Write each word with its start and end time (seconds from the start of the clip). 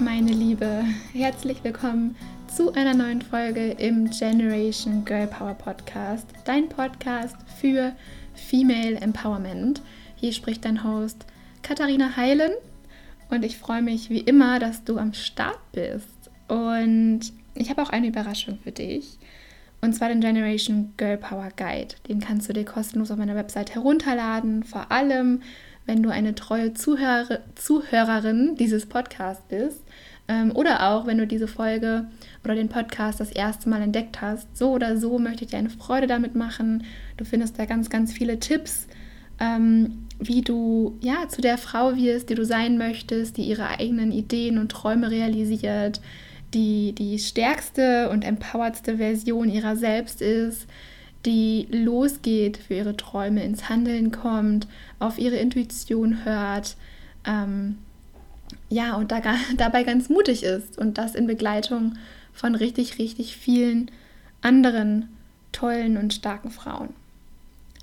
meine 0.00 0.32
Liebe. 0.32 0.84
Herzlich 1.12 1.62
willkommen 1.62 2.16
zu 2.48 2.72
einer 2.72 2.94
neuen 2.94 3.20
Folge 3.20 3.72
im 3.72 4.08
Generation 4.08 5.04
Girl 5.04 5.26
Power 5.26 5.52
Podcast, 5.52 6.26
dein 6.46 6.70
Podcast 6.70 7.36
für 7.60 7.92
Female 8.34 8.96
Empowerment. 8.96 9.82
Hier 10.16 10.32
spricht 10.32 10.64
dein 10.64 10.84
Host 10.84 11.26
Katharina 11.62 12.16
Heilen 12.16 12.52
und 13.28 13.44
ich 13.44 13.58
freue 13.58 13.82
mich 13.82 14.08
wie 14.08 14.20
immer, 14.20 14.58
dass 14.58 14.84
du 14.84 14.96
am 14.96 15.12
Start 15.12 15.60
bist. 15.72 16.30
Und 16.48 17.20
ich 17.54 17.68
habe 17.68 17.82
auch 17.82 17.90
eine 17.90 18.08
Überraschung 18.08 18.58
für 18.62 18.72
dich. 18.72 19.18
Und 19.82 19.94
zwar 19.94 20.08
den 20.08 20.20
Generation 20.20 20.94
Girl 20.96 21.18
Power 21.18 21.50
Guide. 21.56 21.94
Den 22.08 22.20
kannst 22.20 22.48
du 22.48 22.54
dir 22.54 22.64
kostenlos 22.64 23.10
auf 23.10 23.18
meiner 23.18 23.36
Website 23.36 23.74
herunterladen. 23.74 24.62
Vor 24.62 24.90
allem, 24.90 25.42
wenn 25.90 26.04
du 26.04 26.10
eine 26.10 26.36
treue 26.36 26.72
Zuhörer, 26.72 27.40
Zuhörerin 27.56 28.54
dieses 28.54 28.86
Podcasts 28.86 29.42
bist. 29.48 29.82
Ähm, 30.28 30.54
oder 30.54 30.88
auch, 30.88 31.04
wenn 31.08 31.18
du 31.18 31.26
diese 31.26 31.48
Folge 31.48 32.06
oder 32.44 32.54
den 32.54 32.68
Podcast 32.68 33.18
das 33.18 33.32
erste 33.32 33.68
Mal 33.68 33.82
entdeckt 33.82 34.20
hast. 34.20 34.56
So 34.56 34.70
oder 34.70 34.96
so 34.96 35.18
möchte 35.18 35.44
ich 35.44 35.50
dir 35.50 35.58
eine 35.58 35.68
Freude 35.68 36.06
damit 36.06 36.36
machen. 36.36 36.84
Du 37.16 37.24
findest 37.24 37.58
da 37.58 37.64
ganz, 37.64 37.90
ganz 37.90 38.12
viele 38.12 38.38
Tipps, 38.38 38.86
ähm, 39.40 40.06
wie 40.20 40.42
du 40.42 40.96
ja 41.00 41.28
zu 41.28 41.40
der 41.40 41.58
Frau 41.58 41.96
wirst, 41.96 42.30
die 42.30 42.36
du 42.36 42.44
sein 42.44 42.78
möchtest, 42.78 43.36
die 43.36 43.42
ihre 43.42 43.66
eigenen 43.66 44.12
Ideen 44.12 44.58
und 44.58 44.70
Träume 44.70 45.10
realisiert 45.10 46.00
die 46.52 46.92
die 46.96 47.16
stärkste 47.20 48.10
und 48.10 48.24
empoweredste 48.24 48.96
Version 48.96 49.48
ihrer 49.48 49.76
selbst 49.76 50.20
ist, 50.20 50.66
die 51.26 51.68
losgeht 51.70 52.56
für 52.56 52.74
ihre 52.74 52.96
Träume, 52.96 53.44
ins 53.44 53.68
Handeln 53.68 54.10
kommt, 54.10 54.66
auf 54.98 55.18
ihre 55.18 55.36
Intuition 55.36 56.24
hört, 56.24 56.76
ähm, 57.26 57.78
ja, 58.68 58.96
und 58.96 59.12
da, 59.12 59.20
dabei 59.56 59.82
ganz 59.84 60.08
mutig 60.08 60.42
ist 60.42 60.78
und 60.78 60.98
das 60.98 61.14
in 61.14 61.26
Begleitung 61.26 61.94
von 62.32 62.54
richtig, 62.54 62.98
richtig 62.98 63.36
vielen 63.36 63.90
anderen 64.40 65.08
tollen 65.52 65.96
und 65.96 66.14
starken 66.14 66.50
Frauen. 66.50 66.90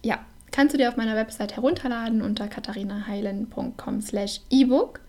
Ja, 0.04 0.20
kannst 0.52 0.74
du 0.74 0.78
dir 0.78 0.90
auf 0.90 0.98
meiner 0.98 1.16
Website 1.16 1.56
herunterladen 1.56 2.22
unter 2.22 2.48
katharinaheilen.com 2.48 4.02
slash 4.02 4.42
ebook. 4.50 5.02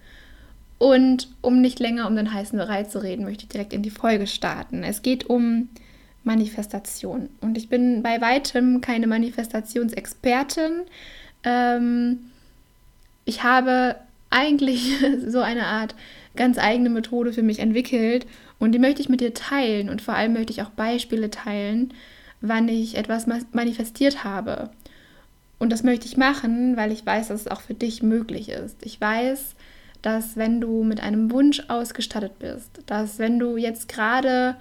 Und 0.78 1.28
um 1.40 1.60
nicht 1.60 1.80
länger 1.80 2.06
um 2.06 2.14
den 2.14 2.32
heißen 2.32 2.58
Brei 2.58 2.84
zu 2.84 3.02
reden, 3.02 3.24
möchte 3.24 3.44
ich 3.44 3.48
direkt 3.48 3.72
in 3.72 3.82
die 3.82 3.90
Folge 3.90 4.28
starten. 4.28 4.84
Es 4.84 5.02
geht 5.02 5.28
um 5.28 5.70
Manifestation. 6.28 7.30
Und 7.40 7.56
ich 7.56 7.68
bin 7.68 8.02
bei 8.02 8.20
weitem 8.20 8.82
keine 8.82 9.06
Manifestationsexpertin. 9.06 10.82
Ähm, 11.42 12.18
ich 13.24 13.42
habe 13.42 13.96
eigentlich 14.30 14.94
so 15.26 15.40
eine 15.40 15.66
Art 15.66 15.94
ganz 16.36 16.58
eigene 16.58 16.90
Methode 16.90 17.32
für 17.32 17.42
mich 17.42 17.58
entwickelt 17.58 18.26
und 18.58 18.72
die 18.72 18.78
möchte 18.78 19.00
ich 19.00 19.08
mit 19.08 19.20
dir 19.20 19.34
teilen 19.34 19.88
und 19.88 20.02
vor 20.02 20.14
allem 20.14 20.34
möchte 20.34 20.52
ich 20.52 20.62
auch 20.62 20.70
Beispiele 20.70 21.30
teilen, 21.30 21.94
wann 22.40 22.68
ich 22.68 22.96
etwas 22.96 23.26
manifestiert 23.52 24.22
habe. 24.22 24.70
Und 25.58 25.72
das 25.72 25.82
möchte 25.82 26.06
ich 26.06 26.16
machen, 26.16 26.76
weil 26.76 26.92
ich 26.92 27.04
weiß, 27.04 27.28
dass 27.28 27.40
es 27.40 27.48
auch 27.48 27.62
für 27.62 27.74
dich 27.74 28.02
möglich 28.02 28.50
ist. 28.50 28.76
Ich 28.84 29.00
weiß, 29.00 29.56
dass 30.02 30.36
wenn 30.36 30.60
du 30.60 30.84
mit 30.84 31.02
einem 31.02 31.32
Wunsch 31.32 31.62
ausgestattet 31.68 32.38
bist, 32.38 32.82
dass 32.86 33.18
wenn 33.18 33.38
du 33.38 33.56
jetzt 33.56 33.88
gerade 33.88 34.56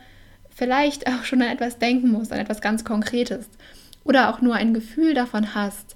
vielleicht 0.57 1.07
auch 1.07 1.23
schon 1.23 1.41
an 1.41 1.49
etwas 1.49 1.77
denken 1.77 2.11
musst, 2.11 2.33
an 2.33 2.39
etwas 2.39 2.61
ganz 2.61 2.83
Konkretes 2.83 3.47
oder 4.03 4.29
auch 4.29 4.41
nur 4.41 4.55
ein 4.55 4.73
Gefühl 4.73 5.13
davon 5.13 5.53
hast, 5.53 5.95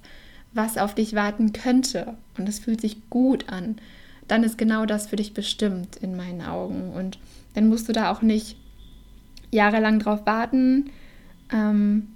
was 0.54 0.78
auf 0.78 0.94
dich 0.94 1.14
warten 1.14 1.52
könnte 1.52 2.14
und 2.38 2.48
es 2.48 2.60
fühlt 2.60 2.80
sich 2.80 3.10
gut 3.10 3.48
an, 3.48 3.76
dann 4.28 4.44
ist 4.44 4.56
genau 4.58 4.86
das 4.86 5.08
für 5.08 5.16
dich 5.16 5.34
bestimmt 5.34 5.96
in 5.96 6.16
meinen 6.16 6.42
Augen. 6.42 6.92
Und 6.92 7.18
dann 7.54 7.68
musst 7.68 7.88
du 7.88 7.92
da 7.92 8.12
auch 8.12 8.22
nicht 8.22 8.56
jahrelang 9.50 9.98
drauf 9.98 10.20
warten. 10.26 10.90
Ähm, 11.52 12.08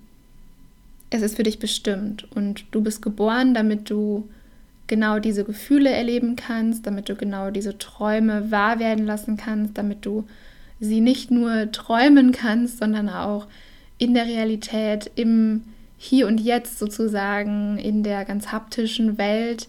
es 1.11 1.23
ist 1.23 1.37
für 1.37 1.43
dich 1.43 1.59
bestimmt 1.59 2.31
und 2.33 2.65
du 2.71 2.81
bist 2.81 3.03
geboren, 3.03 3.55
damit 3.55 3.91
du 3.91 4.29
genau 4.87 5.19
diese 5.19 5.43
Gefühle 5.43 5.91
erleben 5.91 6.37
kannst, 6.37 6.87
damit 6.87 7.09
du 7.09 7.17
genau 7.17 7.51
diese 7.51 7.77
Träume 7.77 8.53
wahr 8.53 8.79
werden 8.79 9.05
lassen 9.05 9.37
kannst, 9.37 9.77
damit 9.77 10.07
du 10.07 10.25
sie 10.81 11.01
nicht 11.01 11.31
nur 11.31 11.71
träumen 11.73 12.33
kannst, 12.33 12.79
sondern 12.79 13.09
auch 13.09 13.47
in 13.99 14.15
der 14.15 14.27
Realität, 14.27 15.11
im 15.15 15.65
Hier 15.97 16.27
und 16.27 16.39
Jetzt 16.39 16.79
sozusagen, 16.79 17.79
in 17.79 18.03
der 18.03 18.25
ganz 18.25 18.53
haptischen 18.53 19.19
Welt, 19.19 19.69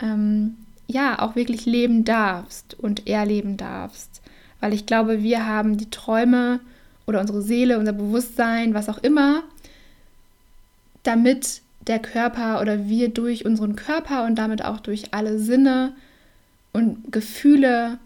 ähm, 0.00 0.56
ja, 0.86 1.20
auch 1.20 1.36
wirklich 1.36 1.64
leben 1.64 2.04
darfst 2.04 2.74
und 2.78 3.08
erleben 3.08 3.56
darfst. 3.56 4.20
Weil 4.60 4.74
ich 4.74 4.86
glaube, 4.86 5.22
wir 5.22 5.46
haben 5.46 5.78
die 5.78 5.90
Träume 5.90 6.60
oder 7.06 7.20
unsere 7.20 7.42
Seele, 7.42 7.78
unser 7.78 7.92
Bewusstsein, 7.92 8.74
was 8.74 8.88
auch 8.88 8.98
immer, 8.98 9.42
damit 11.02 11.62
der 11.86 11.98
Körper 11.98 12.60
oder 12.60 12.86
wir 12.86 13.08
durch 13.08 13.44
unseren 13.44 13.74
Körper 13.74 14.24
und 14.24 14.36
damit 14.36 14.64
auch 14.64 14.80
durch 14.80 15.12
alle 15.12 15.38
Sinne 15.38 15.94
und 16.72 17.10
Gefühle 17.10 17.98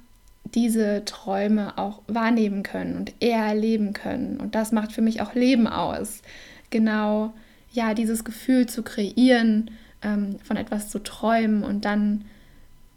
diese 0.55 1.05
Träume 1.05 1.77
auch 1.79 2.03
wahrnehmen 2.07 2.63
können 2.63 2.97
und 2.97 3.15
erleben 3.21 3.93
können. 3.93 4.39
Und 4.39 4.55
das 4.55 4.73
macht 4.73 4.93
für 4.93 5.03
mich 5.03 5.21
auch 5.21 5.35
Leben 5.35 5.67
aus. 5.67 6.23
Genau, 6.71 7.33
ja, 7.73 7.95
dieses 7.95 8.25
Gefühl 8.25 8.67
zu 8.67 8.83
kreieren, 8.83 9.71
ähm, 10.03 10.37
von 10.43 10.57
etwas 10.57 10.89
zu 10.89 10.99
träumen 11.03 11.63
und 11.63 11.85
dann, 11.85 12.25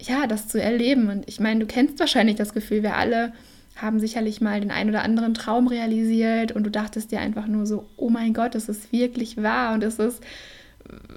ja, 0.01 0.27
das 0.27 0.47
zu 0.47 0.61
erleben. 0.61 1.09
Und 1.09 1.27
ich 1.27 1.39
meine, 1.39 1.59
du 1.59 1.65
kennst 1.65 1.99
wahrscheinlich 1.99 2.35
das 2.35 2.53
Gefühl, 2.53 2.83
wir 2.83 2.95
alle 2.95 3.33
haben 3.75 3.99
sicherlich 3.99 4.41
mal 4.41 4.59
den 4.59 4.71
einen 4.71 4.89
oder 4.89 5.03
anderen 5.03 5.33
Traum 5.33 5.67
realisiert 5.67 6.51
und 6.51 6.63
du 6.63 6.71
dachtest 6.71 7.11
dir 7.11 7.19
einfach 7.19 7.47
nur 7.47 7.65
so, 7.65 7.85
oh 7.97 8.09
mein 8.09 8.33
Gott, 8.33 8.55
es 8.55 8.67
ist 8.67 8.91
wirklich 8.91 9.41
wahr 9.41 9.73
und 9.73 9.83
es 9.83 9.99
ist 9.99 10.21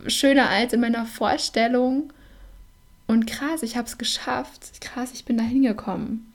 schöner 0.07 0.49
als 0.49 0.73
in 0.73 0.81
meiner 0.81 1.07
Vorstellung. 1.07 2.13
Und 3.13 3.27
krass, 3.27 3.63
ich 3.63 3.77
habe 3.77 3.87
es 3.87 3.99
geschafft. 3.99 4.81
Krass, 4.81 5.11
ich 5.13 5.27
bin 5.27 5.37
da 5.37 5.45
hingekommen. 5.45 6.33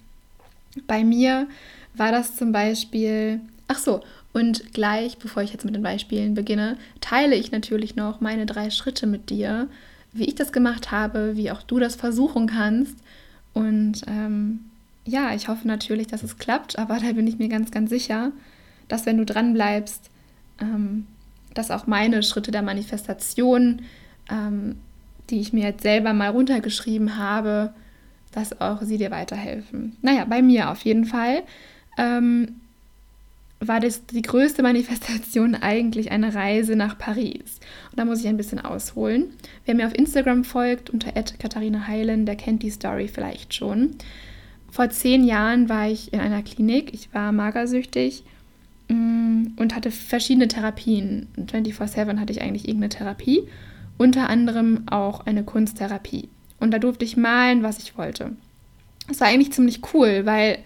Bei 0.86 1.04
mir 1.04 1.48
war 1.96 2.12
das 2.12 2.36
zum 2.36 2.52
Beispiel, 2.52 3.42
ach 3.68 3.80
so, 3.80 4.04
und 4.32 4.74
gleich, 4.74 5.18
bevor 5.18 5.42
ich 5.42 5.52
jetzt 5.52 5.66
mit 5.66 5.74
den 5.74 5.82
Beispielen 5.82 6.36
beginne, 6.36 6.78
teile 7.02 7.36
ich 7.36 7.52
natürlich 7.52 7.96
noch 7.96 8.22
meine 8.22 8.46
drei 8.46 8.70
Schritte 8.70 9.08
mit 9.08 9.32
dir, 9.32 9.68
wie 10.14 10.26
ich 10.26 10.36
das 10.36 10.52
gemacht 10.52 10.92
habe, 10.92 11.36
wie 11.36 11.50
auch 11.50 11.64
du 11.64 11.80
das 11.80 11.96
versuchen 11.96 12.46
kannst. 12.46 12.96
Und 13.54 14.04
ähm, 14.06 14.60
ja, 15.04 15.34
ich 15.34 15.48
hoffe 15.48 15.68
natürlich, 15.68 16.06
dass 16.06 16.22
es 16.22 16.38
klappt, 16.38 16.78
aber 16.78 17.00
da 17.04 17.12
bin 17.14 17.26
ich 17.26 17.40
mir 17.40 17.50
ganz, 17.50 17.72
ganz 17.72 17.90
sicher, 17.90 18.32
dass 18.88 19.08
wenn 19.08 19.18
du 19.18 19.26
dran 19.26 19.56
bleibst, 19.56 20.12
ähm, 20.62 21.08
dass 21.56 21.72
auch 21.72 21.88
meine 21.88 22.22
Schritte 22.22 22.52
der 22.52 22.62
Manifestation, 22.62 23.82
ähm, 24.30 24.76
die 25.30 25.40
ich 25.40 25.54
mir 25.54 25.64
jetzt 25.64 25.84
selber 25.84 26.14
mal 26.14 26.30
runtergeschrieben 26.30 27.18
habe, 27.18 27.74
dass 28.32 28.60
auch 28.60 28.82
sie 28.82 28.98
dir 28.98 29.12
weiterhelfen. 29.12 29.96
Naja, 30.02 30.26
bei 30.26 30.42
mir 30.42 30.70
auf 30.70 30.82
jeden 30.82 31.06
Fall 31.06 31.44
ähm, 31.98 32.56
war 33.60 33.80
das 33.80 34.06
die 34.06 34.22
größte 34.22 34.62
Manifestation 34.62 35.56
eigentlich 35.62 36.12
eine 36.12 36.34
Reise 36.34 36.76
nach 36.76 36.98
Paris. 36.98 37.60
Und 37.92 38.00
da 38.00 38.06
muss 38.06 38.22
ich 38.22 38.28
ein 38.28 38.38
bisschen 38.38 38.60
ausholen. 38.60 39.28
Wer 39.66 39.76
mir 39.76 39.88
auf 39.88 39.96
Instagram 39.96 40.44
folgt 40.44 40.90
unter 40.90 41.12
Katharina 41.12 41.88
Heilen, 41.88 42.26
der 42.26 42.36
kennt 42.36 42.64
die 42.64 42.70
Story 42.70 43.08
vielleicht 43.08 43.54
schon. 43.54 43.96
Vor 44.70 44.90
zehn 44.90 45.24
Jahren 45.24 45.70
war 45.70 45.88
ich 45.88 46.14
in 46.14 46.20
einer 46.20 46.44
Klinik. 46.44 46.94
Ich 46.94 47.14
war 47.14 47.32
magersüchtig 47.32 48.24
Mm, 48.90 49.48
und 49.58 49.76
hatte 49.76 49.92
verschiedene 49.92 50.48
Therapien. 50.48 51.28
24-7 51.38 52.20
hatte 52.20 52.32
ich 52.32 52.42
eigentlich 52.42 52.68
irgendeine 52.68 52.90
Therapie, 52.90 53.44
unter 53.98 54.30
anderem 54.30 54.84
auch 54.90 55.26
eine 55.26 55.44
Kunsttherapie. 55.44 56.30
Und 56.60 56.72
da 56.72 56.80
durfte 56.80 57.06
ich 57.06 57.18
malen, 57.18 57.64
was 57.64 57.80
ich 57.80 57.98
wollte. 57.98 58.32
Das 59.08 59.20
war 59.22 59.28
eigentlich 59.28 59.54
ziemlich 59.54 59.82
cool, 59.94 60.26
weil 60.26 60.60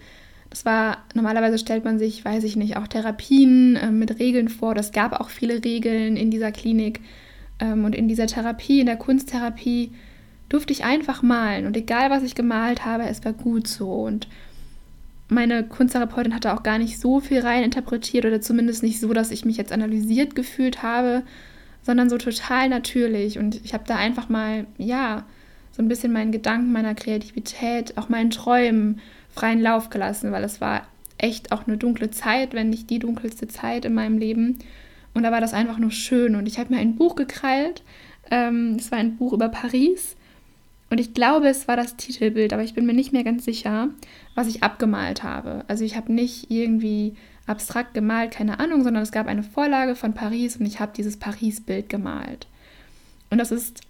das 0.50 0.64
war, 0.64 0.98
normalerweise 1.14 1.58
stellt 1.58 1.84
man 1.84 1.98
sich, 1.98 2.24
weiß 2.24 2.44
ich 2.44 2.56
nicht, 2.56 2.76
auch 2.76 2.86
Therapien 2.86 3.76
äh, 3.76 3.90
mit 3.90 4.18
Regeln 4.18 4.48
vor. 4.48 4.74
Das 4.74 4.92
gab 4.92 5.18
auch 5.18 5.30
viele 5.30 5.64
Regeln 5.64 6.16
in 6.16 6.30
dieser 6.30 6.52
Klinik. 6.52 7.00
Ähm, 7.58 7.84
und 7.84 7.94
in 7.94 8.08
dieser 8.08 8.26
Therapie, 8.26 8.80
in 8.80 8.86
der 8.86 8.96
Kunsttherapie, 8.96 9.92
durfte 10.50 10.72
ich 10.74 10.84
einfach 10.84 11.22
malen. 11.22 11.66
Und 11.66 11.76
egal, 11.76 12.10
was 12.10 12.22
ich 12.22 12.34
gemalt 12.34 12.84
habe, 12.84 13.04
es 13.04 13.24
war 13.24 13.32
gut 13.32 13.66
so. 13.66 13.90
Und 13.90 14.28
meine 15.28 15.64
Kunsttherapeutin 15.64 16.34
hatte 16.34 16.52
auch 16.52 16.62
gar 16.62 16.78
nicht 16.78 17.00
so 17.00 17.20
viel 17.20 17.40
rein 17.40 17.64
interpretiert 17.64 18.26
oder 18.26 18.42
zumindest 18.42 18.82
nicht 18.82 19.00
so, 19.00 19.12
dass 19.14 19.30
ich 19.30 19.46
mich 19.46 19.56
jetzt 19.56 19.72
analysiert 19.72 20.34
gefühlt 20.34 20.82
habe, 20.82 21.22
sondern 21.82 22.08
so 22.08 22.18
total 22.18 22.68
natürlich. 22.68 23.38
Und 23.38 23.64
ich 23.64 23.74
habe 23.74 23.84
da 23.86 23.96
einfach 23.96 24.28
mal, 24.28 24.66
ja, 24.78 25.24
so 25.72 25.82
ein 25.82 25.88
bisschen 25.88 26.12
meinen 26.12 26.32
Gedanken, 26.32 26.72
meiner 26.72 26.94
Kreativität, 26.94 27.96
auch 27.96 28.08
meinen 28.08 28.30
Träumen 28.30 29.00
freien 29.30 29.60
Lauf 29.60 29.90
gelassen, 29.90 30.30
weil 30.32 30.44
es 30.44 30.60
war 30.60 30.86
echt 31.18 31.52
auch 31.52 31.66
eine 31.66 31.78
dunkle 31.78 32.10
Zeit, 32.10 32.52
wenn 32.52 32.70
nicht 32.70 32.90
die 32.90 32.98
dunkelste 32.98 33.48
Zeit 33.48 33.84
in 33.84 33.94
meinem 33.94 34.18
Leben. 34.18 34.58
Und 35.14 35.22
da 35.22 35.32
war 35.32 35.40
das 35.40 35.54
einfach 35.54 35.78
nur 35.78 35.90
schön. 35.90 36.36
Und 36.36 36.46
ich 36.46 36.58
habe 36.58 36.74
mir 36.74 36.80
ein 36.80 36.96
Buch 36.96 37.16
gekrallt. 37.16 37.82
Ähm, 38.30 38.76
es 38.78 38.90
war 38.90 38.98
ein 38.98 39.16
Buch 39.16 39.32
über 39.32 39.48
Paris. 39.48 40.16
Und 40.92 40.98
ich 40.98 41.14
glaube, 41.14 41.48
es 41.48 41.68
war 41.68 41.76
das 41.78 41.96
Titelbild, 41.96 42.52
aber 42.52 42.64
ich 42.64 42.74
bin 42.74 42.84
mir 42.84 42.92
nicht 42.92 43.14
mehr 43.14 43.24
ganz 43.24 43.46
sicher, 43.46 43.88
was 44.34 44.46
ich 44.46 44.62
abgemalt 44.62 45.22
habe. 45.22 45.64
Also 45.66 45.86
ich 45.86 45.96
habe 45.96 46.12
nicht 46.12 46.50
irgendwie 46.50 47.16
abstrakt 47.46 47.94
gemalt, 47.94 48.32
keine 48.32 48.60
Ahnung, 48.60 48.84
sondern 48.84 49.02
es 49.02 49.10
gab 49.10 49.26
eine 49.26 49.42
Vorlage 49.42 49.96
von 49.96 50.12
Paris 50.12 50.58
und 50.58 50.66
ich 50.66 50.80
habe 50.80 50.92
dieses 50.94 51.16
Paris-Bild 51.16 51.88
gemalt. 51.88 52.46
Und 53.30 53.38
das 53.38 53.50
ist, 53.50 53.80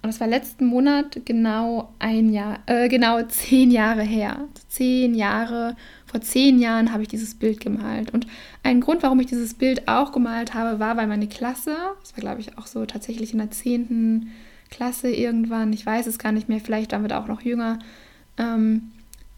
und 0.00 0.06
das 0.06 0.18
war 0.18 0.28
letzten 0.28 0.64
Monat 0.64 1.26
genau 1.26 1.92
ein 1.98 2.32
Jahr, 2.32 2.60
äh, 2.64 2.88
genau 2.88 3.20
zehn 3.24 3.70
Jahre 3.70 4.02
her. 4.02 4.48
Zehn 4.68 5.14
Jahre, 5.14 5.76
vor 6.06 6.22
zehn 6.22 6.58
Jahren 6.58 6.90
habe 6.90 7.02
ich 7.02 7.10
dieses 7.10 7.34
Bild 7.34 7.60
gemalt. 7.60 8.14
Und 8.14 8.26
ein 8.62 8.80
Grund, 8.80 9.02
warum 9.02 9.20
ich 9.20 9.26
dieses 9.26 9.52
Bild 9.52 9.88
auch 9.88 10.12
gemalt 10.12 10.54
habe, 10.54 10.78
war, 10.78 10.96
weil 10.96 11.06
meine 11.06 11.28
Klasse, 11.28 11.76
das 12.00 12.16
war 12.16 12.20
glaube 12.22 12.40
ich 12.40 12.56
auch 12.56 12.66
so 12.66 12.86
tatsächlich 12.86 13.34
in 13.34 13.40
der 13.40 13.50
zehnten 13.50 14.30
Klasse 14.70 15.10
irgendwann, 15.10 15.72
ich 15.72 15.84
weiß 15.84 16.06
es 16.06 16.18
gar 16.18 16.32
nicht 16.32 16.48
mehr, 16.48 16.60
vielleicht 16.60 16.92
waren 16.92 17.02
wir 17.02 17.08
da 17.08 17.20
auch 17.20 17.28
noch 17.28 17.42
jünger, 17.42 17.78
ähm, 18.38 18.90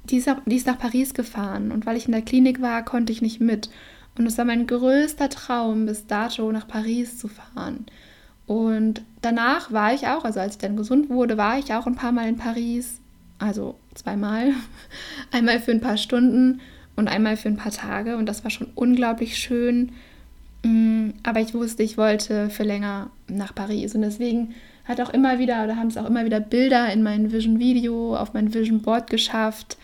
die, 0.04 0.16
ist 0.16 0.26
nach, 0.26 0.40
die 0.46 0.56
ist 0.56 0.66
nach 0.66 0.78
Paris 0.78 1.14
gefahren 1.14 1.72
und 1.72 1.86
weil 1.86 1.96
ich 1.96 2.06
in 2.06 2.12
der 2.12 2.22
Klinik 2.22 2.60
war, 2.60 2.84
konnte 2.84 3.12
ich 3.12 3.22
nicht 3.22 3.40
mit. 3.40 3.70
Und 4.18 4.26
es 4.26 4.36
war 4.36 4.44
mein 4.44 4.66
größter 4.66 5.30
Traum, 5.30 5.86
bis 5.86 6.06
dato 6.06 6.52
nach 6.52 6.68
Paris 6.68 7.18
zu 7.18 7.28
fahren. 7.28 7.86
Und 8.46 9.02
danach 9.22 9.72
war 9.72 9.94
ich 9.94 10.06
auch, 10.08 10.24
also 10.24 10.40
als 10.40 10.54
ich 10.54 10.58
dann 10.58 10.76
gesund 10.76 11.08
wurde, 11.08 11.38
war 11.38 11.58
ich 11.58 11.72
auch 11.72 11.86
ein 11.86 11.94
paar 11.94 12.12
Mal 12.12 12.28
in 12.28 12.36
Paris. 12.36 13.00
Also 13.38 13.76
zweimal. 13.94 14.52
Einmal 15.30 15.60
für 15.60 15.70
ein 15.70 15.80
paar 15.80 15.96
Stunden 15.96 16.60
und 16.94 17.08
einmal 17.08 17.36
für 17.36 17.48
ein 17.48 17.56
paar 17.56 17.72
Tage. 17.72 18.16
Und 18.16 18.26
das 18.26 18.44
war 18.44 18.50
schon 18.50 18.68
unglaublich 18.74 19.38
schön. 19.38 19.92
Mm, 20.62 21.10
aber 21.22 21.40
ich 21.40 21.54
wusste, 21.54 21.82
ich 21.82 21.96
wollte 21.96 22.50
für 22.50 22.64
länger 22.64 23.10
nach 23.28 23.54
Paris. 23.54 23.94
Und 23.94 24.02
deswegen 24.02 24.54
hat 24.84 25.00
auch 25.00 25.10
immer 25.10 25.38
wieder, 25.38 25.64
oder 25.64 25.76
haben 25.76 25.88
es 25.88 25.96
auch 25.96 26.06
immer 26.06 26.24
wieder 26.24 26.40
Bilder 26.40 26.92
in 26.92 27.02
mein 27.02 27.32
Vision 27.32 27.58
Video, 27.58 28.16
auf 28.16 28.34
mein 28.34 28.52
Vision 28.52 28.82
Board 28.82 29.08
geschafft. 29.10 29.76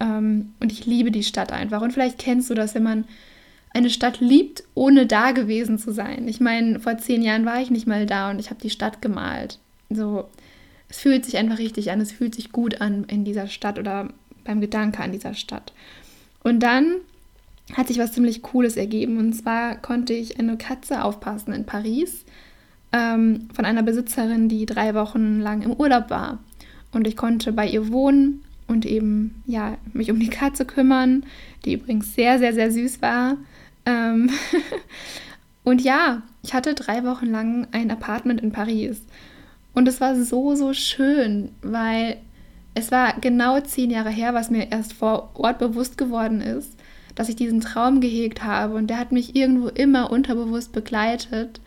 Ähm, 0.00 0.54
und 0.60 0.72
ich 0.72 0.86
liebe 0.86 1.10
die 1.10 1.22
Stadt 1.22 1.52
einfach. 1.52 1.82
Und 1.82 1.92
vielleicht 1.92 2.18
kennst 2.18 2.50
du 2.50 2.54
das, 2.54 2.74
wenn 2.74 2.82
man 2.82 3.04
eine 3.74 3.90
Stadt 3.90 4.20
liebt, 4.20 4.64
ohne 4.74 5.06
da 5.06 5.32
gewesen 5.32 5.78
zu 5.78 5.92
sein. 5.92 6.28
Ich 6.28 6.40
meine, 6.40 6.80
vor 6.80 6.98
zehn 6.98 7.22
Jahren 7.22 7.46
war 7.46 7.60
ich 7.60 7.70
nicht 7.70 7.86
mal 7.86 8.06
da 8.06 8.30
und 8.30 8.38
ich 8.38 8.50
habe 8.50 8.60
die 8.60 8.70
Stadt 8.70 9.00
gemalt. 9.00 9.58
So, 9.88 10.28
es 10.88 10.98
fühlt 10.98 11.24
sich 11.24 11.38
einfach 11.38 11.58
richtig 11.58 11.90
an, 11.90 12.00
es 12.00 12.12
fühlt 12.12 12.34
sich 12.34 12.52
gut 12.52 12.80
an 12.80 13.04
in 13.04 13.24
dieser 13.24 13.46
Stadt 13.46 13.78
oder 13.78 14.08
beim 14.44 14.60
Gedanke 14.60 15.02
an 15.02 15.12
dieser 15.12 15.34
Stadt. 15.34 15.72
Und 16.42 16.60
dann 16.60 16.96
hat 17.74 17.88
sich 17.88 17.98
was 17.98 18.12
ziemlich 18.12 18.42
Cooles 18.42 18.76
ergeben. 18.76 19.18
Und 19.18 19.32
zwar 19.32 19.76
konnte 19.76 20.12
ich 20.12 20.38
eine 20.38 20.58
Katze 20.58 21.04
aufpassen 21.04 21.52
in 21.52 21.64
Paris 21.64 22.24
ähm, 22.92 23.48
von 23.52 23.64
einer 23.64 23.82
Besitzerin, 23.82 24.48
die 24.48 24.66
drei 24.66 24.94
Wochen 24.94 25.40
lang 25.40 25.62
im 25.62 25.72
Urlaub 25.72 26.10
war. 26.10 26.38
Und 26.92 27.06
ich 27.06 27.16
konnte 27.16 27.52
bei 27.52 27.66
ihr 27.66 27.90
wohnen 27.90 28.44
und 28.68 28.86
eben 28.86 29.42
ja 29.46 29.76
mich 29.92 30.10
um 30.10 30.18
die 30.18 30.28
Katze 30.28 30.64
kümmern, 30.64 31.24
die 31.64 31.74
übrigens 31.74 32.14
sehr, 32.14 32.38
sehr, 32.38 32.54
sehr 32.54 32.70
süß 32.70 33.02
war. 33.02 33.36
Ähm 33.86 34.30
und 35.64 35.80
ja, 35.80 36.22
ich 36.42 36.54
hatte 36.54 36.74
drei 36.74 37.04
Wochen 37.04 37.26
lang 37.26 37.66
ein 37.72 37.90
Apartment 37.90 38.40
in 38.40 38.52
Paris. 38.52 39.02
Und 39.74 39.88
es 39.88 40.00
war 40.00 40.16
so, 40.16 40.54
so 40.54 40.74
schön, 40.74 41.50
weil 41.62 42.18
es 42.74 42.90
war 42.90 43.14
genau 43.20 43.60
zehn 43.60 43.90
Jahre 43.90 44.10
her, 44.10 44.34
was 44.34 44.50
mir 44.50 44.70
erst 44.70 44.92
vor 44.92 45.30
Ort 45.34 45.58
bewusst 45.58 45.96
geworden 45.98 46.40
ist, 46.40 46.76
dass 47.14 47.28
ich 47.28 47.36
diesen 47.36 47.60
Traum 47.60 48.00
gehegt 48.00 48.44
habe. 48.44 48.74
Und 48.74 48.88
der 48.88 48.98
hat 48.98 49.12
mich 49.12 49.36
irgendwo 49.36 49.68
immer 49.68 50.10
unterbewusst 50.10 50.72
begleitet. 50.72 51.60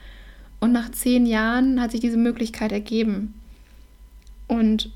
Und 0.59 0.71
nach 0.71 0.91
zehn 0.91 1.25
Jahren 1.25 1.81
hat 1.81 1.91
sich 1.91 1.99
diese 1.99 2.17
Möglichkeit 2.17 2.71
ergeben. 2.71 3.33
Und 4.47 4.91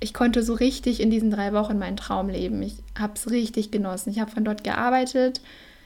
ich 0.00 0.12
konnte 0.12 0.42
so 0.42 0.54
richtig 0.54 1.00
in 1.00 1.10
diesen 1.10 1.30
drei 1.30 1.52
Wochen 1.52 1.78
meinen 1.78 1.96
Traum 1.96 2.28
leben. 2.28 2.62
Ich 2.62 2.76
habe 2.98 3.14
es 3.14 3.30
richtig 3.30 3.70
genossen. 3.70 4.10
Ich 4.10 4.20
habe 4.20 4.30
von 4.30 4.44
dort 4.44 4.64
gearbeitet. 4.64 5.40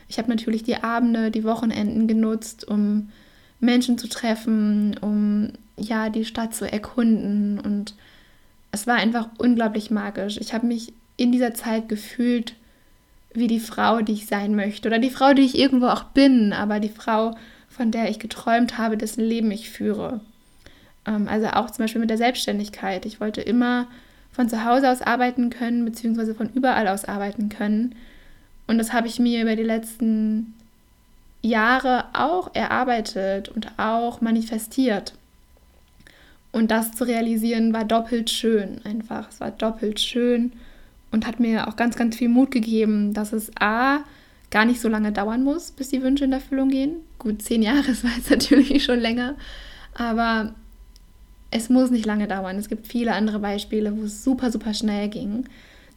Ich 0.08 0.18
habe 0.18 0.28
natürlich 0.28 0.64
die 0.64 0.82
Abende, 0.82 1.30
die 1.30 1.44
Wochenenden 1.44 2.08
genutzt, 2.08 2.66
um 2.66 3.10
Menschen 3.60 3.98
zu 3.98 4.08
treffen, 4.08 4.96
um 5.00 5.52
ja 5.76 6.10
die 6.10 6.24
Stadt 6.24 6.54
zu 6.54 6.70
erkunden. 6.70 7.60
Und 7.60 7.94
es 8.72 8.86
war 8.86 8.96
einfach 8.96 9.28
unglaublich 9.38 9.90
magisch. 9.90 10.38
Ich 10.38 10.52
habe 10.52 10.66
mich 10.66 10.92
in 11.16 11.30
dieser 11.30 11.54
Zeit 11.54 11.88
gefühlt 11.88 12.54
wie 13.32 13.46
die 13.46 13.60
Frau, 13.60 14.00
die 14.00 14.14
ich 14.14 14.26
sein 14.26 14.56
möchte. 14.56 14.88
Oder 14.88 14.98
die 14.98 15.10
Frau, 15.10 15.34
die 15.34 15.42
ich 15.42 15.56
irgendwo 15.56 15.86
auch 15.86 16.04
bin, 16.04 16.52
aber 16.52 16.80
die 16.80 16.88
Frau, 16.88 17.36
von 17.80 17.90
der 17.90 18.10
ich 18.10 18.18
geträumt 18.18 18.76
habe, 18.76 18.98
dessen 18.98 19.24
Leben 19.24 19.50
ich 19.50 19.70
führe. 19.70 20.20
Ähm, 21.06 21.28
also 21.28 21.46
auch 21.46 21.70
zum 21.70 21.84
Beispiel 21.84 22.02
mit 22.02 22.10
der 22.10 22.18
Selbstständigkeit. 22.18 23.06
Ich 23.06 23.22
wollte 23.22 23.40
immer 23.40 23.86
von 24.32 24.50
zu 24.50 24.66
Hause 24.66 24.90
aus 24.90 25.00
arbeiten 25.00 25.48
können, 25.48 25.86
beziehungsweise 25.86 26.34
von 26.34 26.50
überall 26.52 26.88
aus 26.88 27.06
arbeiten 27.06 27.48
können. 27.48 27.94
Und 28.66 28.76
das 28.76 28.92
habe 28.92 29.06
ich 29.06 29.18
mir 29.18 29.40
über 29.40 29.56
die 29.56 29.62
letzten 29.62 30.52
Jahre 31.40 32.04
auch 32.12 32.54
erarbeitet 32.54 33.48
und 33.48 33.78
auch 33.78 34.20
manifestiert. 34.20 35.14
Und 36.52 36.70
das 36.70 36.92
zu 36.92 37.04
realisieren 37.04 37.72
war 37.72 37.86
doppelt 37.86 38.28
schön, 38.28 38.82
einfach. 38.84 39.30
Es 39.30 39.40
war 39.40 39.52
doppelt 39.52 40.00
schön 40.00 40.52
und 41.12 41.26
hat 41.26 41.40
mir 41.40 41.66
auch 41.66 41.76
ganz, 41.76 41.96
ganz 41.96 42.14
viel 42.14 42.28
Mut 42.28 42.50
gegeben, 42.50 43.14
dass 43.14 43.32
es 43.32 43.50
A, 43.58 44.00
gar 44.50 44.64
nicht 44.64 44.80
so 44.80 44.88
lange 44.88 45.12
dauern 45.12 45.44
muss, 45.44 45.70
bis 45.70 45.90
die 45.90 46.02
Wünsche 46.02 46.24
in 46.24 46.32
Erfüllung 46.32 46.68
gehen. 46.68 46.96
Gut, 47.18 47.42
zehn 47.42 47.62
Jahre, 47.62 47.88
war 48.02 48.10
jetzt 48.16 48.30
natürlich 48.30 48.84
schon 48.84 48.98
länger. 48.98 49.36
Aber 49.94 50.54
es 51.50 51.68
muss 51.68 51.90
nicht 51.90 52.06
lange 52.06 52.28
dauern. 52.28 52.56
Es 52.56 52.68
gibt 52.68 52.86
viele 52.86 53.12
andere 53.12 53.38
Beispiele, 53.38 53.96
wo 53.96 54.04
es 54.04 54.24
super, 54.24 54.50
super 54.50 54.74
schnell 54.74 55.08
ging. 55.08 55.44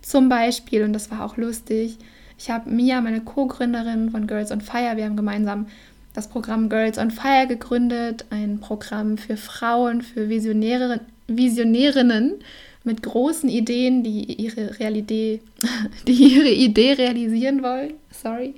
Zum 0.01 0.29
Beispiel, 0.29 0.83
und 0.83 0.93
das 0.93 1.11
war 1.11 1.23
auch 1.23 1.37
lustig, 1.37 1.97
ich 2.37 2.49
habe 2.49 2.69
Mia, 2.69 2.99
meine 3.01 3.21
Co-Gründerin 3.21 4.09
von 4.09 4.27
Girls 4.27 4.51
on 4.51 4.61
Fire, 4.61 4.97
wir 4.97 5.05
haben 5.05 5.15
gemeinsam 5.15 5.67
das 6.13 6.27
Programm 6.27 6.69
Girls 6.69 6.97
on 6.97 7.11
Fire 7.11 7.47
gegründet, 7.47 8.25
ein 8.29 8.59
Programm 8.59 9.17
für 9.17 9.37
Frauen, 9.37 10.01
für 10.01 10.29
Visionäre, 10.29 10.99
Visionärinnen 11.27 12.35
mit 12.83 13.01
großen 13.01 13.49
Ideen, 13.49 14.03
die 14.03 14.41
ihre 14.41 14.79
Realität, 14.79 15.41
die 16.07 16.35
ihre 16.35 16.49
Idee 16.49 16.93
realisieren 16.93 17.63
wollen. 17.63 17.93
Sorry. 18.11 18.55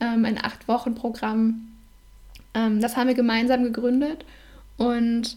Ähm, 0.00 0.24
ein 0.24 0.38
Acht-Wochen-Programm. 0.42 1.68
Ähm, 2.54 2.80
das 2.80 2.96
haben 2.96 3.08
wir 3.08 3.14
gemeinsam 3.14 3.64
gegründet 3.64 4.24
und 4.76 5.36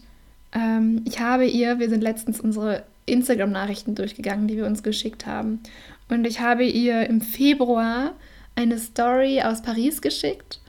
ähm, 0.52 1.02
ich 1.04 1.20
habe 1.20 1.44
ihr, 1.44 1.78
wir 1.78 1.90
sind 1.90 2.02
letztens 2.02 2.40
unsere 2.40 2.84
Instagram-Nachrichten 3.06 3.94
durchgegangen, 3.94 4.48
die 4.48 4.56
wir 4.56 4.66
uns 4.66 4.82
geschickt 4.82 5.26
haben. 5.26 5.60
Und 6.08 6.26
ich 6.26 6.40
habe 6.40 6.64
ihr 6.64 7.06
im 7.08 7.20
Februar 7.20 8.14
eine 8.54 8.78
Story 8.78 9.42
aus 9.42 9.62
Paris 9.62 10.00
geschickt 10.00 10.60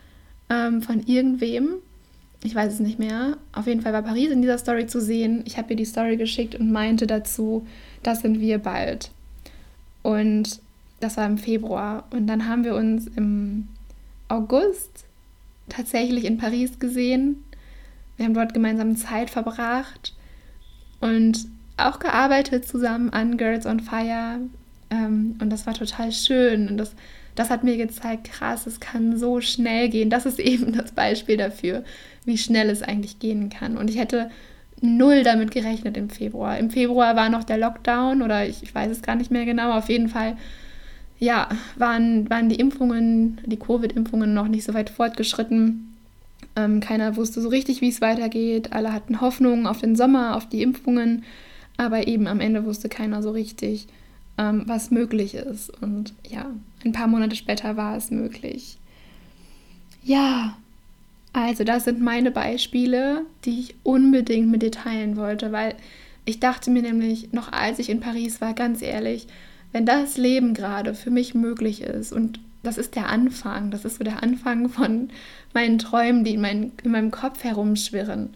ähm, 0.49 0.81
von 0.81 1.03
irgendwem. 1.05 1.75
Ich 2.45 2.55
weiß 2.55 2.73
es 2.73 2.79
nicht 2.79 2.99
mehr. 2.99 3.37
Auf 3.51 3.67
jeden 3.67 3.81
Fall 3.81 3.93
war 3.93 4.01
Paris 4.01 4.31
in 4.31 4.41
dieser 4.41 4.57
Story 4.57 4.87
zu 4.87 5.01
sehen. 5.01 5.43
Ich 5.45 5.57
habe 5.57 5.71
ihr 5.71 5.75
die 5.75 5.85
Story 5.85 6.17
geschickt 6.17 6.55
und 6.55 6.71
meinte 6.71 7.07
dazu, 7.07 7.65
das 8.03 8.21
sind 8.21 8.39
wir 8.39 8.59
bald. 8.59 9.11
Und 10.03 10.61
das 10.99 11.17
war 11.17 11.25
im 11.25 11.37
Februar. 11.37 12.05
Und 12.11 12.27
dann 12.27 12.47
haben 12.47 12.63
wir 12.63 12.75
uns 12.75 13.07
im 13.07 13.67
August 14.27 15.05
tatsächlich 15.69 16.25
in 16.25 16.37
Paris 16.37 16.79
gesehen 16.79 17.43
wir 18.17 18.25
haben 18.25 18.33
dort 18.33 18.53
gemeinsam 18.53 18.95
Zeit 18.95 19.29
verbracht 19.29 20.13
und 21.01 21.47
auch 21.77 21.99
gearbeitet 21.99 22.67
zusammen 22.67 23.09
an 23.09 23.37
Girls 23.37 23.65
on 23.65 23.81
Fire. 23.81 24.39
Ähm, 24.89 25.35
und 25.41 25.49
das 25.49 25.67
war 25.67 25.73
total 25.73 26.11
schön. 26.11 26.69
Und 26.69 26.77
das, 26.77 26.95
das 27.35 27.49
hat 27.49 27.63
mir 27.63 27.77
gezeigt, 27.77 28.31
krass, 28.31 28.65
es 28.65 28.79
kann 28.79 29.17
so 29.17 29.41
schnell 29.41 29.89
gehen. 29.89 30.09
Das 30.09 30.25
ist 30.25 30.39
eben 30.51 30.73
das 30.73 30.91
Beispiel 30.91 31.37
dafür, 31.37 31.83
wie 32.25 32.37
schnell 32.37 32.69
es 32.69 32.81
eigentlich 32.81 33.19
gehen 33.19 33.49
kann. 33.49 33.77
Und 33.77 33.89
ich 33.89 33.97
hätte 33.97 34.31
null 34.81 35.23
damit 35.23 35.51
gerechnet 35.51 35.97
im 35.97 36.09
Februar. 36.09 36.57
Im 36.57 36.69
Februar 36.69 37.15
war 37.15 37.29
noch 37.29 37.43
der 37.43 37.57
Lockdown 37.57 38.21
oder 38.21 38.47
ich, 38.47 38.63
ich 38.63 38.73
weiß 38.73 38.91
es 38.91 39.01
gar 39.01 39.15
nicht 39.15 39.31
mehr 39.31 39.45
genau. 39.45 39.77
Auf 39.77 39.89
jeden 39.89 40.09
Fall, 40.09 40.37
ja, 41.19 41.49
waren, 41.77 42.29
waren 42.29 42.49
die 42.49 42.59
Impfungen, 42.59 43.41
die 43.45 43.59
Covid-Impfungen 43.59 44.33
noch 44.33 44.47
nicht 44.47 44.63
so 44.63 44.73
weit 44.73 44.89
fortgeschritten. 44.89 45.93
Ähm, 46.55 46.79
keiner 46.79 47.15
wusste 47.15 47.41
so 47.41 47.49
richtig, 47.49 47.81
wie 47.81 47.89
es 47.89 48.01
weitergeht. 48.01 48.73
Alle 48.73 48.93
hatten 48.93 49.21
Hoffnung 49.21 49.67
auf 49.67 49.79
den 49.79 49.95
Sommer, 49.95 50.35
auf 50.35 50.47
die 50.47 50.61
Impfungen. 50.61 51.23
Aber 51.77 52.07
eben 52.07 52.27
am 52.27 52.39
Ende 52.39 52.65
wusste 52.65 52.89
keiner 52.89 53.21
so 53.21 53.31
richtig, 53.31 53.87
ähm, 54.37 54.63
was 54.65 54.91
möglich 54.91 55.35
ist. 55.35 55.69
Und 55.81 56.13
ja, 56.29 56.47
ein 56.83 56.91
paar 56.91 57.07
Monate 57.07 57.35
später 57.35 57.77
war 57.77 57.95
es 57.95 58.11
möglich. 58.11 58.77
Ja, 60.03 60.57
also 61.33 61.63
das 61.63 61.83
sind 61.83 62.01
meine 62.01 62.31
Beispiele, 62.31 63.25
die 63.43 63.59
ich 63.59 63.75
unbedingt 63.83 64.49
mit 64.49 64.61
dir 64.61 64.71
teilen 64.71 65.17
wollte, 65.17 65.51
weil 65.51 65.75
ich 66.25 66.39
dachte 66.39 66.71
mir 66.71 66.81
nämlich, 66.81 67.33
noch 67.33 67.51
als 67.51 67.79
ich 67.79 67.89
in 67.89 67.99
Paris 67.99 68.41
war, 68.41 68.53
ganz 68.53 68.81
ehrlich, 68.81 69.27
wenn 69.71 69.85
das 69.85 70.17
Leben 70.17 70.53
gerade 70.53 70.93
für 70.93 71.11
mich 71.11 71.35
möglich 71.35 71.81
ist 71.81 72.13
und 72.13 72.39
das 72.63 72.77
ist 72.77 72.95
der 72.95 73.09
Anfang, 73.09 73.69
das 73.69 73.85
ist 73.85 73.97
so 73.97 74.03
der 74.03 74.23
Anfang 74.23 74.69
von 74.69 75.09
meinen 75.53 75.77
Träumen, 75.77 76.23
die 76.23 76.33
in, 76.33 76.41
mein, 76.41 76.71
in 76.83 76.91
meinem 76.91 77.11
Kopf 77.11 77.43
herumschwirren. 77.43 78.33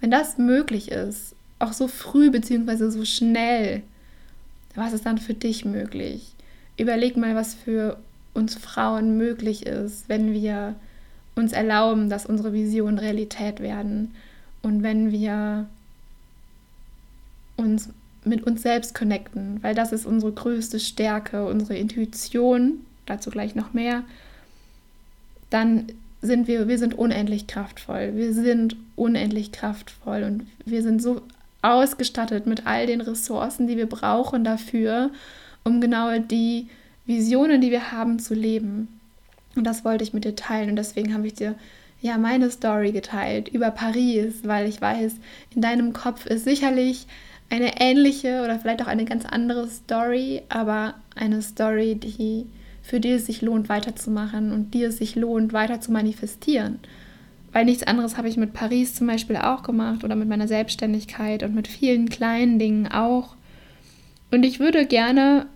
Wenn 0.00 0.10
das 0.10 0.38
möglich 0.38 0.90
ist, 0.90 1.34
auch 1.58 1.72
so 1.72 1.88
früh 1.88 2.30
beziehungsweise 2.30 2.90
so 2.90 3.04
schnell. 3.04 3.82
Was 4.74 4.92
ist 4.92 5.06
dann 5.06 5.18
für 5.18 5.34
dich 5.34 5.64
möglich? 5.64 6.34
Überleg 6.76 7.16
mal, 7.16 7.34
was 7.34 7.54
für 7.54 7.98
uns 8.34 8.54
Frauen 8.54 9.16
möglich 9.16 9.66
ist, 9.66 10.08
wenn 10.08 10.32
wir 10.32 10.76
uns 11.34 11.52
erlauben, 11.52 12.08
dass 12.08 12.26
unsere 12.26 12.52
Visionen 12.52 12.98
Realität 12.98 13.60
werden 13.60 14.14
und 14.62 14.82
wenn 14.82 15.10
wir 15.10 15.66
uns 17.56 17.90
mit 18.24 18.46
uns 18.46 18.62
selbst 18.62 18.94
connecten, 18.94 19.62
weil 19.62 19.74
das 19.74 19.92
ist 19.92 20.06
unsere 20.06 20.32
größte 20.32 20.78
Stärke, 20.78 21.46
unsere 21.46 21.76
Intuition, 21.76 22.80
dazu 23.06 23.30
gleich 23.30 23.54
noch 23.54 23.72
mehr, 23.72 24.04
dann 25.48 25.86
sind 26.22 26.46
wir, 26.46 26.68
wir 26.68 26.78
sind 26.78 26.96
unendlich 26.98 27.46
kraftvoll. 27.46 28.12
Wir 28.14 28.34
sind 28.34 28.76
unendlich 28.94 29.52
kraftvoll 29.52 30.22
und 30.24 30.46
wir 30.64 30.82
sind 30.82 31.00
so 31.00 31.22
ausgestattet 31.62 32.46
mit 32.46 32.66
all 32.66 32.86
den 32.86 33.00
Ressourcen, 33.00 33.66
die 33.66 33.76
wir 33.76 33.88
brauchen 33.88 34.44
dafür, 34.44 35.10
um 35.64 35.80
genau 35.80 36.18
die 36.18 36.68
Visionen, 37.06 37.60
die 37.60 37.70
wir 37.70 37.92
haben, 37.92 38.18
zu 38.18 38.34
leben. 38.34 39.00
Und 39.56 39.64
das 39.64 39.84
wollte 39.84 40.04
ich 40.04 40.12
mit 40.12 40.24
dir 40.24 40.36
teilen 40.36 40.70
und 40.70 40.76
deswegen 40.76 41.12
habe 41.12 41.26
ich 41.26 41.34
dir 41.34 41.54
ja 42.00 42.16
meine 42.16 42.50
Story 42.50 42.92
geteilt 42.92 43.48
über 43.48 43.70
Paris, 43.70 44.40
weil 44.44 44.68
ich 44.68 44.80
weiß, 44.80 45.16
in 45.54 45.60
deinem 45.60 45.92
Kopf 45.92 46.26
ist 46.26 46.44
sicherlich 46.44 47.06
eine 47.50 47.80
ähnliche 47.80 48.42
oder 48.44 48.58
vielleicht 48.58 48.80
auch 48.80 48.86
eine 48.86 49.04
ganz 49.04 49.26
andere 49.26 49.68
Story, 49.68 50.42
aber 50.48 50.94
eine 51.16 51.42
Story, 51.42 51.96
die 51.96 52.46
für 52.82 53.00
die 53.00 53.10
es 53.10 53.26
sich 53.26 53.42
lohnt 53.42 53.68
weiterzumachen 53.68 54.52
und 54.52 54.72
die 54.72 54.84
es 54.84 54.98
sich 54.98 55.16
lohnt 55.16 55.52
weiter 55.52 55.80
zu 55.80 55.92
manifestieren. 55.92 56.78
Weil 57.52 57.64
nichts 57.64 57.82
anderes 57.82 58.16
habe 58.16 58.28
ich 58.28 58.36
mit 58.36 58.52
Paris 58.52 58.94
zum 58.94 59.06
Beispiel 59.06 59.36
auch 59.36 59.62
gemacht 59.62 60.04
oder 60.04 60.14
mit 60.14 60.28
meiner 60.28 60.46
Selbstständigkeit 60.46 61.42
und 61.42 61.54
mit 61.54 61.66
vielen 61.66 62.08
kleinen 62.08 62.58
Dingen 62.58 62.86
auch. 62.86 63.34
Und 64.30 64.44
ich 64.44 64.60
würde 64.60 64.86
gerne 64.86 65.46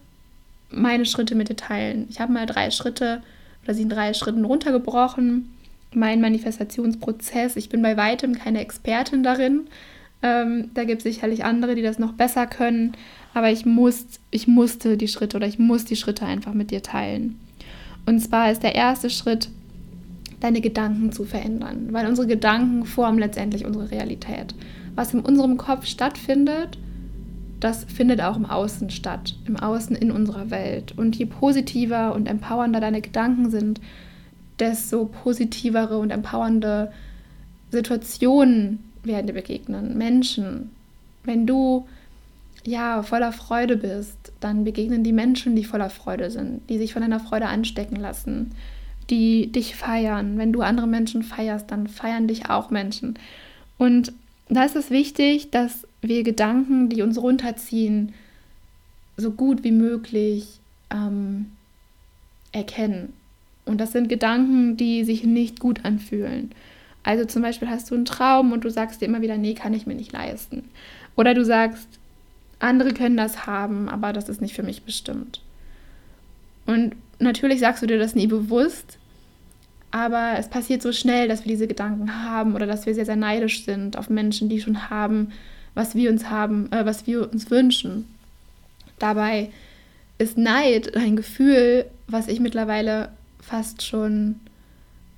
meine 0.71 1.07
Schritte 1.07 1.35
mit 1.35 1.49
dir 1.49 1.57
teilen. 1.57 2.07
Ich 2.11 2.21
habe 2.21 2.33
mal 2.33 2.47
drei 2.47 2.71
Schritte 2.71 3.23
oder 3.63 3.75
sie 3.75 3.83
in 3.83 3.89
drei 3.89 4.13
Schritten 4.13 4.45
runtergebrochen. 4.45 5.51
Mein 5.95 6.21
Manifestationsprozess. 6.21 7.55
Ich 7.57 7.69
bin 7.69 7.83
bei 7.83 7.97
weitem 7.97 8.35
keine 8.35 8.61
Expertin 8.61 9.23
darin. 9.23 9.69
Ähm, 10.23 10.71
da 10.75 10.85
gibt 10.85 10.99
es 10.99 11.05
sicherlich 11.05 11.45
andere, 11.45 11.77
die 11.77 11.83
das 11.83 12.01
noch 12.01 12.13
besser 12.13 12.47
können. 12.49 12.93
Aber 13.35 13.51
ich, 13.51 13.65
muss, 13.65 14.07
ich 14.33 14.49
musste 14.49 14.97
die 14.97 15.09
Schritte 15.09 15.37
oder 15.37 15.47
ich 15.47 15.61
muss 15.61 15.85
die 15.85 15.97
Schritte 15.97 16.27
einfach 16.27 16.55
mit 16.55 16.73
dir 16.73 16.83
teilen. 16.83 17.39
Und 18.07 18.19
zwar 18.21 18.51
ist 18.51 18.63
der 18.63 18.75
erste 18.75 19.11
Schritt, 19.11 19.49
deine 20.41 20.61
Gedanken 20.61 21.13
zu 21.13 21.25
verändern. 21.25 21.89
Weil 21.91 22.07
unsere 22.07 22.27
Gedanken 22.27 22.85
formen 22.85 23.19
letztendlich 23.19 23.65
unsere 23.65 23.91
Realität. 23.91 24.55
Was 24.95 25.15
in 25.15 25.21
unserem 25.21 25.57
Kopf 25.57 25.87
stattfindet, 25.87 26.79
das 27.61 27.85
findet 27.85 28.21
auch 28.21 28.37
im 28.37 28.47
Außen 28.47 28.91
statt, 28.91 29.37
im 29.47 29.57
Außen 29.57 29.97
in 29.97 30.11
unserer 30.11 30.51
Welt. 30.51 30.97
Und 30.97 31.17
je 31.17 31.27
positiver 31.27 32.15
und 32.15 32.29
empowernder 32.29 32.81
deine 32.81 33.01
Gedanken 33.01 33.51
sind, 33.51 33.81
desto 34.59 35.07
positivere 35.07 35.99
und 35.99 36.11
empowernde 36.11 36.93
Situationen 37.71 38.79
werden 39.03 39.27
dir 39.27 39.33
begegnen, 39.33 39.97
Menschen. 39.99 40.71
Wenn 41.25 41.47
du 41.47 41.87
ja 42.65 43.03
voller 43.03 43.33
Freude 43.33 43.77
bist, 43.77 44.33
dann 44.41 44.65
begegnen 44.65 45.03
die 45.03 45.13
Menschen, 45.13 45.57
die 45.57 45.65
voller 45.65 45.91
Freude 45.91 46.31
sind, 46.31 46.69
die 46.69 46.79
sich 46.79 46.93
von 46.93 47.03
deiner 47.03 47.21
Freude 47.21 47.47
anstecken 47.47 47.97
lassen, 47.97 48.53
die 49.11 49.53
dich 49.53 49.77
feiern. 49.77 50.39
Wenn 50.39 50.53
du 50.53 50.63
andere 50.63 50.87
Menschen 50.87 51.23
feierst, 51.23 51.71
dann 51.71 51.89
feiern 51.89 52.29
dich 52.29 52.51
auch 52.51 52.71
Menschen. 52.71 53.19
Und 53.79 54.13
da 54.49 54.65
ist 54.65 54.77
es 54.77 54.91
wichtig, 54.91 55.51
dass 55.51 55.87
wir 56.01 56.23
Gedanken, 56.23 56.89
die 56.89 57.03
uns 57.03 57.21
runterziehen, 57.21 58.15
so 59.17 59.31
gut 59.31 59.65
wie 59.65 59.73
möglich 59.73 60.61
ähm, 60.91 61.53
erkennen. 62.53 63.13
Und 63.65 63.81
das 63.81 63.93
sind 63.93 64.09
Gedanken, 64.09 64.77
die 64.77 65.05
sich 65.05 65.25
nicht 65.25 65.61
gut 65.61 65.85
anfühlen. 65.85 66.51
Also 67.03 67.25
zum 67.25 67.43
Beispiel 67.43 67.69
hast 67.69 67.91
du 67.91 67.95
einen 67.95 68.05
Traum 68.05 68.53
und 68.53 68.65
du 68.65 68.71
sagst 68.71 69.01
dir 69.01 69.07
immer 69.07 69.23
wieder, 69.23 69.37
nee, 69.37 69.55
kann 69.55 69.75
ich 69.75 69.87
mir 69.87 69.95
nicht 69.95 70.13
leisten. 70.13 70.69
Oder 71.17 71.35
du 71.35 71.45
sagst, 71.45 71.89
andere 72.59 72.93
können 72.93 73.17
das 73.17 73.47
haben, 73.47 73.89
aber 73.89 74.13
das 74.13 74.29
ist 74.29 74.41
nicht 74.41 74.55
für 74.55 74.63
mich 74.63 74.83
bestimmt. 74.83 75.43
Und 76.67 76.97
natürlich 77.19 77.61
sagst 77.61 77.83
du 77.83 77.87
dir 77.87 77.99
das 77.99 78.15
nie 78.15 78.27
bewusst, 78.27 78.99
aber 79.91 80.35
es 80.39 80.49
passiert 80.49 80.83
so 80.83 80.93
schnell, 80.93 81.29
dass 81.29 81.45
wir 81.45 81.53
diese 81.53 81.69
Gedanken 81.69 82.25
haben 82.25 82.55
oder 82.55 82.67
dass 82.67 82.85
wir 82.85 82.95
sehr, 82.95 83.07
sehr 83.07 83.17
neidisch 83.17 83.65
sind 83.65 83.97
auf 83.97 84.11
Menschen, 84.11 84.49
die 84.49 84.61
schon 84.61 84.91
haben, 84.91 85.31
was 85.75 85.95
wir 85.95 86.11
uns 86.11 86.31
haben, 86.31 86.71
äh, 86.73 86.85
was 86.85 87.07
wir 87.07 87.31
uns 87.31 87.51
wünschen. 87.51 88.09
Dabei 88.99 89.51
ist 90.19 90.39
Neid 90.39 90.97
ein 90.97 91.17
Gefühl, 91.17 91.87
was 92.07 92.29
ich 92.29 92.41
mittlerweile 92.41 93.11
fast 93.41 93.83
schon 93.83 94.41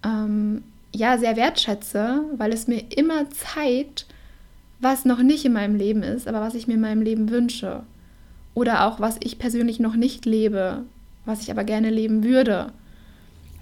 ähm, 0.05 0.62
ja 0.95 1.19
sehr 1.19 1.37
wertschätze, 1.37 2.25
weil 2.37 2.53
es 2.53 2.67
mir 2.67 2.83
immer 2.95 3.31
zeigt, 3.31 4.07
was 4.81 5.05
noch 5.05 5.23
nicht 5.23 5.45
in 5.45 5.53
meinem 5.53 5.76
Leben 5.76 6.03
ist, 6.03 6.29
aber 6.29 6.41
was 6.41 6.55
ich 6.55 6.67
mir 6.67 6.75
in 6.75 6.81
meinem 6.81 7.03
Leben 7.03 7.31
wünsche. 7.31 7.83
Oder 8.55 8.87
auch, 8.87 9.00
was 9.00 9.17
ich 9.21 9.38
persönlich 9.38 9.81
noch 9.81 9.97
nicht 9.97 10.26
lebe, 10.26 10.85
was 11.26 11.42
ich 11.42 11.50
aber 11.50 11.64
gerne 11.64 11.90
leben 11.90 12.25
würde. 12.25 12.73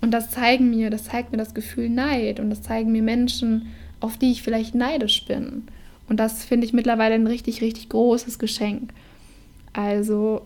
Und 0.01 0.13
das 0.13 0.31
zeigen 0.31 0.71
mir, 0.71 0.91
das 0.91 1.05
zeigt 1.05 1.33
mir 1.33 1.39
das 1.39 1.55
Gefühl 1.55 1.89
Neid 1.89 2.39
und 2.39 2.51
das 2.51 2.63
zeigen 2.63 2.93
mir 2.93 3.03
Menschen, 3.03 3.73
auf 4.01 4.17
die 4.19 4.31
ich 4.31 4.43
vielleicht 4.43 4.75
neidisch 4.75 5.25
bin. 5.27 5.65
Und 6.09 6.21
das 6.21 6.45
finde 6.45 6.67
ich 6.67 6.73
mittlerweile 6.73 7.15
ein 7.15 7.27
richtig, 7.27 7.63
richtig 7.63 7.89
großes 7.89 8.39
Geschenk. 8.39 8.93
Also 9.73 10.43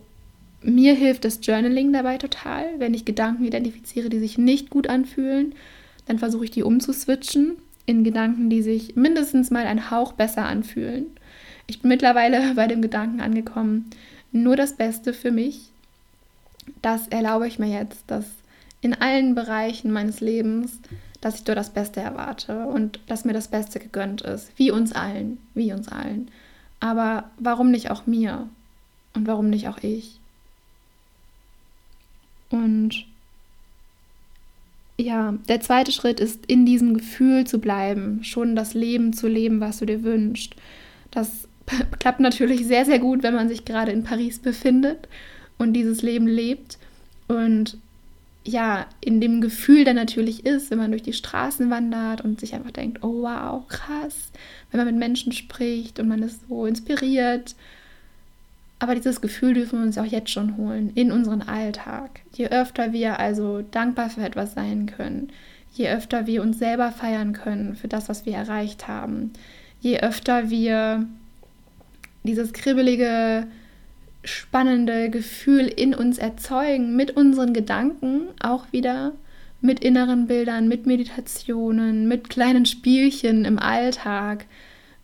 mir 0.62 0.94
hilft 0.94 1.24
das 1.24 1.40
Journaling 1.42 1.92
dabei 1.92 2.18
total, 2.18 2.64
wenn 2.78 2.94
ich 2.94 3.04
Gedanken 3.04 3.44
identifiziere, 3.44 4.08
die 4.08 4.18
sich 4.18 4.38
nicht 4.38 4.70
gut 4.70 4.88
anfühlen, 4.88 5.54
dann 6.06 6.18
versuche 6.18 6.44
ich 6.44 6.50
die 6.50 6.62
umzuswitchen 6.62 7.56
in 7.86 8.04
Gedanken, 8.04 8.50
die 8.50 8.62
sich 8.62 8.96
mindestens 8.96 9.50
mal 9.50 9.66
ein 9.66 9.90
Hauch 9.90 10.12
besser 10.12 10.46
anfühlen. 10.46 11.06
Ich 11.66 11.80
bin 11.80 11.88
mittlerweile 11.88 12.54
bei 12.56 12.66
dem 12.66 12.82
Gedanken 12.82 13.20
angekommen, 13.20 13.90
nur 14.32 14.56
das 14.56 14.76
Beste 14.76 15.12
für 15.12 15.30
mich. 15.30 15.70
Das 16.82 17.08
erlaube 17.08 17.46
ich 17.46 17.58
mir 17.58 17.68
jetzt, 17.68 18.04
dass 18.06 18.26
in 18.80 18.94
allen 18.94 19.34
Bereichen 19.34 19.90
meines 19.90 20.20
Lebens, 20.20 20.80
dass 21.20 21.36
ich 21.36 21.44
dort 21.44 21.58
das 21.58 21.70
Beste 21.70 22.00
erwarte 22.00 22.66
und 22.66 23.00
dass 23.08 23.24
mir 23.24 23.32
das 23.32 23.48
Beste 23.48 23.80
gegönnt 23.80 24.22
ist. 24.22 24.52
Wie 24.56 24.70
uns 24.70 24.92
allen, 24.92 25.38
wie 25.54 25.72
uns 25.72 25.88
allen. 25.88 26.30
Aber 26.80 27.30
warum 27.38 27.70
nicht 27.70 27.90
auch 27.90 28.06
mir? 28.06 28.48
Und 29.14 29.26
warum 29.26 29.50
nicht 29.50 29.68
auch 29.68 29.78
ich? 29.82 30.20
Und 32.50 33.06
ja, 34.96 35.34
der 35.48 35.60
zweite 35.60 35.92
Schritt 35.92 36.20
ist, 36.20 36.46
in 36.46 36.66
diesem 36.66 36.96
Gefühl 36.98 37.46
zu 37.46 37.60
bleiben, 37.60 38.22
schon 38.24 38.56
das 38.56 38.74
Leben 38.74 39.12
zu 39.12 39.28
leben, 39.28 39.60
was 39.60 39.78
du 39.78 39.86
dir 39.86 40.02
wünschst. 40.02 40.54
Das 41.10 41.48
klappt 41.98 42.20
natürlich 42.20 42.66
sehr, 42.66 42.84
sehr 42.84 42.98
gut, 43.00 43.22
wenn 43.22 43.34
man 43.34 43.48
sich 43.48 43.64
gerade 43.64 43.90
in 43.92 44.04
Paris 44.04 44.38
befindet 44.38 45.08
und 45.58 45.72
dieses 45.74 46.02
Leben 46.02 46.26
lebt. 46.26 46.78
Und 47.26 47.76
ja, 48.44 48.86
in 49.00 49.20
dem 49.20 49.40
Gefühl 49.40 49.84
dann 49.84 49.96
natürlich 49.96 50.46
ist, 50.46 50.70
wenn 50.70 50.78
man 50.78 50.90
durch 50.90 51.02
die 51.02 51.12
Straßen 51.12 51.68
wandert 51.68 52.22
und 52.22 52.40
sich 52.40 52.54
einfach 52.54 52.70
denkt, 52.70 53.02
oh 53.02 53.22
wow, 53.22 53.66
krass, 53.68 54.30
wenn 54.70 54.78
man 54.78 54.86
mit 54.86 54.96
Menschen 54.96 55.32
spricht 55.32 56.00
und 56.00 56.08
man 56.08 56.22
ist 56.22 56.48
so 56.48 56.64
inspiriert 56.64 57.54
aber 58.78 58.94
dieses 58.94 59.20
Gefühl 59.20 59.54
dürfen 59.54 59.80
wir 59.80 59.86
uns 59.86 59.98
auch 59.98 60.04
jetzt 60.04 60.30
schon 60.30 60.56
holen 60.56 60.92
in 60.94 61.10
unseren 61.10 61.42
Alltag. 61.42 62.20
Je 62.34 62.48
öfter 62.48 62.92
wir 62.92 63.18
also 63.18 63.62
dankbar 63.62 64.10
für 64.10 64.22
etwas 64.22 64.54
sein 64.54 64.86
können, 64.86 65.30
je 65.74 65.88
öfter 65.88 66.26
wir 66.26 66.42
uns 66.42 66.58
selber 66.58 66.92
feiern 66.92 67.32
können 67.32 67.74
für 67.74 67.88
das, 67.88 68.08
was 68.08 68.24
wir 68.24 68.34
erreicht 68.34 68.86
haben, 68.86 69.32
je 69.80 69.98
öfter 70.00 70.50
wir 70.50 71.06
dieses 72.22 72.52
kribbelige, 72.52 73.46
spannende 74.28 75.10
Gefühl 75.10 75.66
in 75.66 75.94
uns 75.94 76.18
erzeugen 76.18 76.96
mit 76.96 77.16
unseren 77.16 77.52
Gedanken, 77.52 78.28
auch 78.40 78.72
wieder 78.72 79.12
mit 79.60 79.80
inneren 79.80 80.26
Bildern, 80.26 80.68
mit 80.68 80.86
Meditationen, 80.86 82.06
mit 82.06 82.28
kleinen 82.28 82.66
Spielchen 82.66 83.44
im 83.44 83.58
Alltag, 83.58 84.44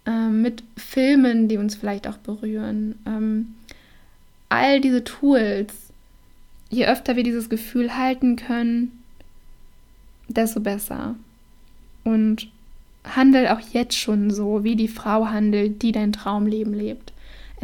äh, 0.07 0.29
mit 0.29 0.63
Filmen, 0.77 1.49
die 1.49 1.57
uns 1.57 1.75
vielleicht 1.75 2.07
auch 2.07 2.19
berühren. 2.19 2.99
Ähm, 3.07 3.55
all 4.49 4.81
diese 4.81 5.03
Tools, 5.03 5.73
je 6.71 6.87
öfter 6.87 7.17
wir 7.17 7.25
dieses 7.25 7.49
Gefühl 7.49 7.97
halten 7.97 8.37
können, 8.37 8.93
desto 10.29 10.61
besser. 10.61 11.17
Und 12.05 12.49
handel 13.05 13.49
auch 13.49 13.61
jetzt 13.61 13.97
schon 13.99 14.31
so, 14.31 14.65
wie 14.65 14.77
die 14.77 14.89
Frau 14.89 15.27
handelt, 15.29 15.83
die 15.83 15.93
dein 15.93 16.13
Traumleben 16.13 16.75
lebt. 16.75 17.14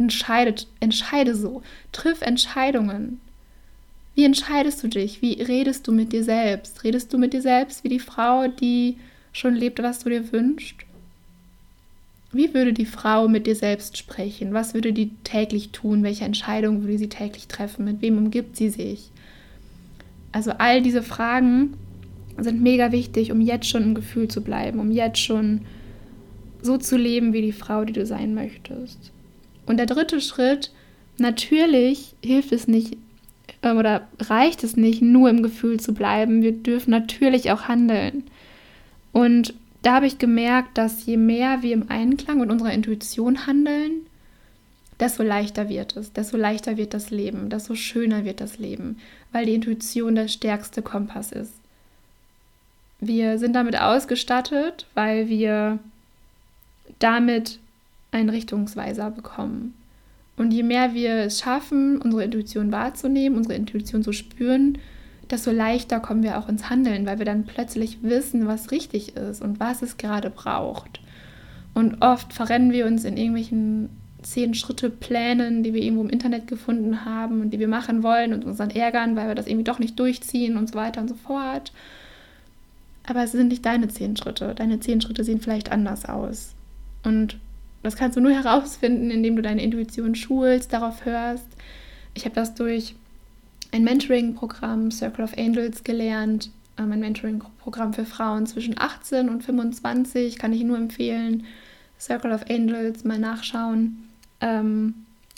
Entscheidet, 0.01 0.67
entscheide 0.79 1.35
so, 1.35 1.61
triff 1.91 2.21
Entscheidungen. 2.21 3.21
Wie 4.15 4.25
entscheidest 4.25 4.83
du 4.83 4.87
dich? 4.87 5.21
Wie 5.21 5.41
redest 5.41 5.87
du 5.87 5.91
mit 5.91 6.11
dir 6.11 6.23
selbst? 6.23 6.83
Redest 6.83 7.13
du 7.13 7.17
mit 7.17 7.33
dir 7.33 7.41
selbst 7.41 7.83
wie 7.83 7.89
die 7.89 7.99
Frau, 7.99 8.47
die 8.47 8.97
schon 9.31 9.55
lebt, 9.55 9.81
was 9.81 9.99
du 9.99 10.09
dir 10.09 10.31
wünschst? 10.31 10.85
wie 12.33 12.53
würde 12.53 12.73
die 12.73 12.85
Frau 12.85 13.27
mit 13.27 13.45
dir 13.45 13.55
selbst 13.55 13.97
sprechen? 13.97 14.53
Was 14.53 14.73
würde 14.73 14.93
die 14.93 15.09
täglich 15.23 15.71
tun? 15.71 16.03
Welche 16.03 16.25
Entscheidungen 16.25 16.83
würde 16.83 16.97
sie 16.97 17.09
täglich 17.09 17.47
treffen? 17.47 17.85
Mit 17.85 18.01
wem 18.01 18.17
umgibt 18.17 18.55
sie 18.55 18.69
sich? 18.69 19.09
Also 20.31 20.51
all 20.51 20.81
diese 20.81 21.03
Fragen 21.03 21.73
sind 22.37 22.61
mega 22.61 22.93
wichtig, 22.93 23.31
um 23.31 23.41
jetzt 23.41 23.67
schon 23.67 23.83
im 23.83 23.95
Gefühl 23.95 24.29
zu 24.29 24.41
bleiben, 24.41 24.79
um 24.79 24.91
jetzt 24.91 25.19
schon 25.19 25.61
so 26.61 26.77
zu 26.77 26.95
leben 26.95 27.33
wie 27.33 27.41
die 27.41 27.51
Frau, 27.51 27.83
die 27.83 27.93
du 27.93 28.05
sein 28.05 28.33
möchtest. 28.33 29.11
Und 29.65 29.77
der 29.77 29.85
dritte 29.85 30.21
Schritt, 30.21 30.71
natürlich 31.17 32.15
hilft 32.23 32.51
es 32.51 32.67
nicht 32.67 32.97
ähm, 33.63 33.77
oder 33.77 34.07
reicht 34.19 34.63
es 34.63 34.75
nicht, 34.75 35.01
nur 35.01 35.29
im 35.29 35.43
Gefühl 35.43 35.79
zu 35.79 35.93
bleiben. 35.93 36.41
Wir 36.41 36.51
dürfen 36.51 36.91
natürlich 36.91 37.51
auch 37.51 37.63
handeln. 37.63 38.23
Und 39.11 39.53
da 39.81 39.95
habe 39.95 40.07
ich 40.07 40.17
gemerkt, 40.17 40.77
dass 40.77 41.05
je 41.05 41.17
mehr 41.17 41.61
wir 41.61 41.73
im 41.73 41.89
Einklang 41.89 42.39
mit 42.39 42.49
unserer 42.49 42.73
Intuition 42.73 43.47
handeln, 43.47 44.05
desto 44.99 45.23
leichter 45.23 45.67
wird 45.69 45.97
es, 45.97 46.13
desto 46.13 46.37
leichter 46.37 46.77
wird 46.77 46.93
das 46.93 47.09
Leben, 47.09 47.49
desto 47.49 47.73
schöner 47.73 48.23
wird 48.23 48.39
das 48.39 48.59
Leben, 48.59 48.99
weil 49.31 49.47
die 49.47 49.55
Intuition 49.55 50.15
der 50.15 50.27
stärkste 50.27 50.83
Kompass 50.83 51.31
ist. 51.31 51.53
Wir 52.99 53.39
sind 53.39 53.53
damit 53.53 53.79
ausgestattet, 53.79 54.85
weil 54.93 55.27
wir 55.27 55.79
damit 56.99 57.57
einen 58.11 58.29
Richtungsweiser 58.29 59.11
bekommen. 59.11 59.73
Und 60.37 60.51
je 60.51 60.63
mehr 60.63 60.93
wir 60.93 61.15
es 61.15 61.39
schaffen, 61.39 62.01
unsere 62.01 62.23
Intuition 62.23 62.71
wahrzunehmen, 62.71 63.37
unsere 63.37 63.55
Intuition 63.55 64.03
zu 64.03 64.11
spüren, 64.11 64.77
desto 65.29 65.51
leichter 65.51 65.99
kommen 65.99 66.23
wir 66.23 66.37
auch 66.37 66.49
ins 66.49 66.69
Handeln, 66.69 67.05
weil 67.05 67.19
wir 67.19 67.25
dann 67.25 67.45
plötzlich 67.45 67.99
wissen, 68.01 68.47
was 68.47 68.71
richtig 68.71 69.15
ist 69.15 69.41
und 69.41 69.59
was 69.59 69.81
es 69.81 69.97
gerade 69.97 70.29
braucht. 70.29 70.99
Und 71.73 72.01
oft 72.01 72.33
verrennen 72.33 72.71
wir 72.71 72.85
uns 72.85 73.05
in 73.05 73.17
irgendwelchen 73.17 73.89
zehn 74.21 74.53
Schritte 74.53 74.89
Plänen, 74.89 75.63
die 75.63 75.73
wir 75.73 75.81
irgendwo 75.81 76.03
im 76.03 76.09
Internet 76.09 76.47
gefunden 76.47 77.05
haben 77.05 77.41
und 77.41 77.51
die 77.51 77.59
wir 77.59 77.67
machen 77.67 78.03
wollen 78.03 78.33
und 78.33 78.45
uns 78.45 78.57
dann 78.57 78.69
ärgern, 78.69 79.15
weil 79.15 79.27
wir 79.27 79.35
das 79.35 79.47
irgendwie 79.47 79.63
doch 79.63 79.79
nicht 79.79 79.97
durchziehen 79.99 80.57
und 80.57 80.69
so 80.69 80.75
weiter 80.75 81.01
und 81.01 81.07
so 81.07 81.15
fort. 81.15 81.71
Aber 83.07 83.23
es 83.23 83.31
sind 83.31 83.47
nicht 83.47 83.65
deine 83.65 83.87
zehn 83.87 84.15
Schritte. 84.15 84.53
Deine 84.53 84.79
zehn 84.79 85.01
Schritte 85.01 85.23
sehen 85.23 85.41
vielleicht 85.41 85.71
anders 85.71 86.05
aus. 86.05 86.53
Und 87.03 87.37
das 87.83 87.95
kannst 87.95 88.17
du 88.17 88.21
nur 88.21 88.31
herausfinden, 88.31 89.11
indem 89.11 89.35
du 89.35 89.41
deine 89.41 89.63
Intuition 89.63 90.15
schulst, 90.15 90.73
darauf 90.73 91.05
hörst. 91.05 91.47
Ich 92.13 92.25
habe 92.25 92.35
das 92.35 92.53
durch 92.53 92.95
ein 93.71 93.83
Mentoring-Programm 93.83 94.91
Circle 94.91 95.23
of 95.23 95.37
Angels 95.37 95.83
gelernt. 95.83 96.51
Ähm, 96.77 96.91
ein 96.91 96.99
Mentoring-Programm 96.99 97.93
für 97.93 98.05
Frauen 98.05 98.45
zwischen 98.45 98.77
18 98.77 99.29
und 99.29 99.43
25 99.43 100.37
kann 100.37 100.53
ich 100.53 100.63
nur 100.63 100.77
empfehlen. 100.77 101.45
Circle 101.99 102.33
of 102.33 102.49
Angels 102.49 103.03
mal 103.03 103.19
nachschauen. 103.19 104.09
Ähm, 104.41 104.93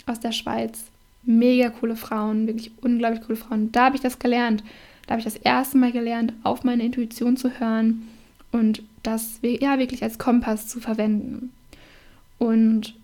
aus 0.06 0.20
der 0.20 0.32
Schweiz. 0.32 0.84
Mega 1.22 1.70
coole 1.70 1.96
Frauen, 1.96 2.46
wirklich 2.46 2.72
unglaublich 2.82 3.22
coole 3.22 3.36
Frauen. 3.36 3.72
Da 3.72 3.86
habe 3.86 3.96
ich 3.96 4.02
das 4.02 4.18
gelernt. 4.18 4.62
Da 5.06 5.12
habe 5.12 5.20
ich 5.20 5.24
das 5.24 5.36
erste 5.36 5.78
Mal 5.78 5.92
gelernt, 5.92 6.32
auf 6.42 6.64
meine 6.64 6.84
Intuition 6.84 7.36
zu 7.36 7.58
hören 7.58 8.08
und 8.52 8.82
das 9.02 9.40
ja 9.42 9.78
wirklich 9.78 10.02
als 10.02 10.18
Kompass 10.18 10.68
zu 10.68 10.80
verwenden. 10.80 11.52
Und 12.38 12.94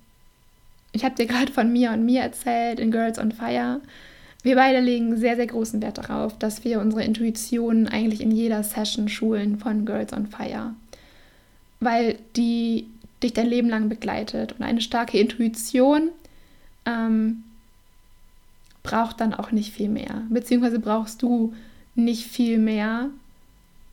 ich 0.92 1.04
habe 1.04 1.14
dir 1.14 1.26
gerade 1.26 1.52
von 1.52 1.72
mir 1.72 1.92
und 1.92 2.04
mir 2.04 2.20
erzählt 2.20 2.80
in 2.80 2.90
Girls 2.90 3.18
on 3.18 3.32
Fire. 3.32 3.80
Wir 4.42 4.56
beide 4.56 4.80
legen 4.80 5.16
sehr, 5.16 5.36
sehr 5.36 5.46
großen 5.46 5.82
Wert 5.82 5.98
darauf, 5.98 6.38
dass 6.38 6.64
wir 6.64 6.80
unsere 6.80 7.04
Intuition 7.04 7.86
eigentlich 7.86 8.20
in 8.20 8.30
jeder 8.30 8.62
Session 8.62 9.08
schulen 9.08 9.58
von 9.58 9.84
Girls 9.84 10.12
on 10.12 10.26
Fire. 10.26 10.74
Weil 11.78 12.18
die 12.36 12.86
dich 13.22 13.34
dein 13.34 13.46
Leben 13.46 13.68
lang 13.68 13.88
begleitet. 13.88 14.52
Und 14.52 14.62
eine 14.62 14.80
starke 14.80 15.18
Intuition 15.18 16.08
ähm, 16.86 17.44
braucht 18.82 19.20
dann 19.20 19.34
auch 19.34 19.52
nicht 19.52 19.72
viel 19.72 19.88
mehr. 19.88 20.22
Beziehungsweise 20.30 20.78
brauchst 20.78 21.22
du 21.22 21.54
nicht 21.94 22.26
viel 22.26 22.58
mehr 22.58 23.10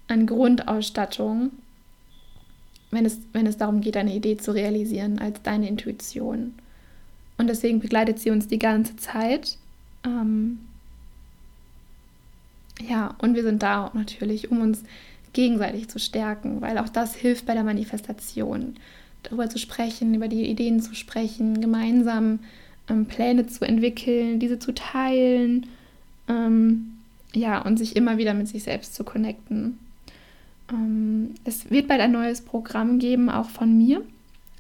an 0.08 0.26
Grundausstattung, 0.26 1.52
wenn 2.92 3.06
es, 3.06 3.20
wenn 3.34 3.48
es 3.48 3.58
darum 3.58 3.82
geht, 3.82 3.98
eine 3.98 4.16
Idee 4.16 4.38
zu 4.38 4.52
realisieren, 4.52 5.20
als 5.20 5.42
deine 5.42 5.68
Intuition. 5.68 6.54
Und 7.38 7.48
deswegen 7.48 7.80
begleitet 7.80 8.20
sie 8.20 8.32
uns 8.32 8.48
die 8.48 8.60
ganze 8.60 8.96
Zeit 8.96 9.58
ähm, 10.06 10.60
ja, 12.82 13.16
und 13.20 13.36
wir 13.36 13.44
sind 13.44 13.64
da 13.64 13.92
natürlich, 13.94 14.52
um 14.52 14.62
uns 14.62 14.84
gegenseitig 15.34 15.88
zu 15.88 16.00
stärken, 16.00 16.62
weil 16.62 16.78
auch 16.78 16.90
das 16.90 17.16
hilft 17.16 17.46
bei 17.46 17.54
der 17.54 17.64
Manifestation. 17.64 18.76
Darüber 19.24 19.50
zu 19.50 19.58
sprechen, 19.58 20.14
über 20.14 20.28
die 20.28 20.50
Ideen 20.50 20.80
zu 20.80 20.96
sprechen, 20.96 21.60
gemeinsam 21.60 22.40
ähm, 22.90 23.06
Pläne 23.06 23.48
zu 23.48 23.66
entwickeln, 23.66 24.40
diese 24.40 24.60
zu 24.60 24.74
teilen, 24.74 25.68
ähm, 26.28 26.94
ja, 27.34 27.62
und 27.62 27.78
sich 27.78 27.96
immer 27.96 28.18
wieder 28.18 28.34
mit 28.34 28.48
sich 28.48 28.64
selbst 28.64 28.96
zu 28.96 29.04
connecten. 29.04 29.80
Es 31.48 31.72
wird 31.72 31.88
bald 31.88 32.02
ein 32.02 32.12
neues 32.12 32.42
Programm 32.42 33.00
geben, 33.00 33.30
auch 33.30 33.50
von 33.50 33.78
mir. 33.78 34.04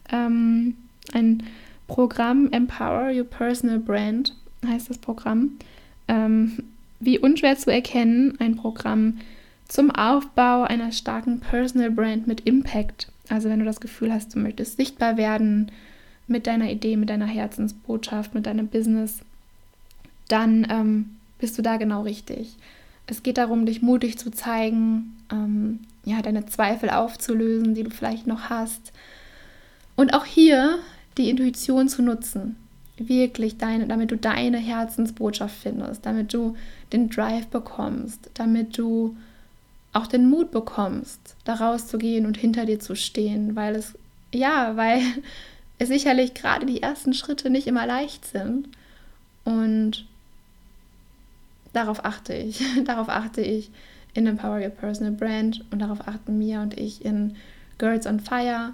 Ähm, 0.09 0.77
ein 1.11 1.43
Programm 1.87 2.49
Empower 2.51 3.11
Your 3.13 3.25
Personal 3.25 3.77
Brand 3.77 4.33
heißt 4.65 4.89
das 4.89 4.97
Programm. 4.97 5.57
Ähm, 6.07 6.63
wie 7.01 7.19
unschwer 7.19 7.57
zu 7.57 7.73
erkennen, 7.73 8.37
ein 8.39 8.55
Programm 8.55 9.19
zum 9.67 9.91
Aufbau 9.91 10.63
einer 10.63 10.93
starken 10.93 11.41
Personal 11.41 11.91
Brand 11.91 12.25
mit 12.25 12.47
Impact. 12.47 13.11
Also 13.27 13.49
wenn 13.49 13.59
du 13.59 13.65
das 13.65 13.81
Gefühl 13.81 14.13
hast, 14.13 14.33
du 14.33 14.39
möchtest 14.39 14.77
sichtbar 14.77 15.17
werden 15.17 15.73
mit 16.25 16.47
deiner 16.47 16.71
Idee, 16.71 16.95
mit 16.95 17.09
deiner 17.09 17.25
Herzensbotschaft, 17.25 18.33
mit 18.33 18.45
deinem 18.45 18.69
Business, 18.69 19.19
dann 20.29 20.65
ähm, 20.69 21.17
bist 21.37 21.57
du 21.57 21.61
da 21.61 21.75
genau 21.75 22.03
richtig. 22.03 22.55
Es 23.07 23.23
geht 23.23 23.37
darum, 23.37 23.65
dich 23.65 23.81
mutig 23.81 24.17
zu 24.17 24.31
zeigen, 24.31 25.17
ähm, 25.29 25.79
ja, 26.07 26.21
deine 26.21 26.45
Zweifel 26.45 26.89
aufzulösen, 26.89 27.75
die 27.75 27.83
du 27.83 27.89
vielleicht 27.89 28.27
noch 28.27 28.49
hast. 28.49 28.93
Und 29.95 30.13
auch 30.13 30.25
hier 30.25 30.79
die 31.17 31.29
Intuition 31.29 31.89
zu 31.89 32.01
nutzen 32.01 32.55
wirklich 32.97 33.57
deine, 33.57 33.87
damit 33.87 34.11
du 34.11 34.17
deine 34.17 34.57
Herzensbotschaft 34.57 35.55
findest, 35.55 36.05
damit 36.05 36.33
du 36.33 36.55
den 36.91 37.09
Drive 37.09 37.47
bekommst, 37.47 38.31
damit 38.33 38.77
du 38.77 39.15
auch 39.93 40.07
den 40.07 40.29
Mut 40.29 40.51
bekommst, 40.51 41.35
da 41.43 41.55
rauszugehen 41.55 42.25
und 42.25 42.37
hinter 42.37 42.65
dir 42.65 42.79
zu 42.79 42.95
stehen, 42.95 43.55
weil 43.55 43.75
es, 43.75 43.93
ja, 44.33 44.75
weil 44.75 45.01
es 45.77 45.89
sicherlich 45.89 46.33
gerade 46.33 46.65
die 46.65 46.81
ersten 46.81 47.13
Schritte 47.13 47.49
nicht 47.49 47.67
immer 47.67 47.85
leicht 47.85 48.25
sind. 48.25 48.69
Und 49.43 50.05
darauf 51.73 52.03
achte 52.03 52.33
ich, 52.33 52.63
darauf 52.85 53.09
achte 53.09 53.41
ich 53.41 53.69
in 54.17 54.27
Empower 54.27 54.59
Your 54.59 54.69
Personal 54.69 55.13
Brand 55.13 55.63
und 55.71 55.79
darauf 55.79 56.07
achten 56.07 56.37
Mia 56.37 56.61
und 56.61 56.77
ich 56.77 57.05
in 57.05 57.35
Girls 57.77 58.07
on 58.07 58.19
Fire. 58.19 58.73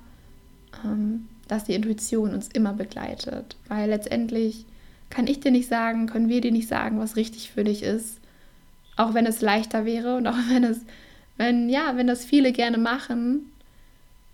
Ähm, 0.84 1.27
dass 1.47 1.65
die 1.65 1.73
Intuition 1.73 2.34
uns 2.34 2.47
immer 2.47 2.73
begleitet. 2.73 3.56
Weil 3.67 3.89
letztendlich 3.89 4.65
kann 5.10 5.27
ich 5.27 5.39
dir 5.39 5.51
nicht 5.51 5.69
sagen, 5.69 6.08
können 6.08 6.29
wir 6.29 6.41
dir 6.41 6.51
nicht 6.51 6.67
sagen, 6.67 6.99
was 6.99 7.15
richtig 7.15 7.51
für 7.51 7.63
dich 7.63 7.84
ist. 7.84 8.19
Auch 8.95 9.13
wenn 9.13 9.25
es 9.25 9.41
leichter 9.41 9.86
wäre 9.86 10.15
und 10.15 10.27
auch 10.27 10.38
wenn 10.49 10.63
es, 10.63 10.82
wenn, 11.38 11.69
ja, 11.69 11.95
wenn 11.97 12.08
das 12.08 12.25
viele 12.25 12.51
gerne 12.51 12.77
machen, 12.77 13.51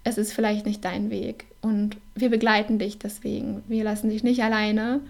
es 0.04 0.18
ist 0.18 0.34
vielleicht 0.34 0.66
nicht 0.66 0.86
dein 0.86 1.10
Weg. 1.10 1.46
Und 1.62 1.98
wir 2.16 2.30
begleiten 2.30 2.80
dich 2.80 2.98
deswegen. 2.98 3.64
Wir 3.68 3.84
lassen 3.84 4.10
dich 4.10 4.24
nicht 4.24 4.42
alleine. 4.42 5.02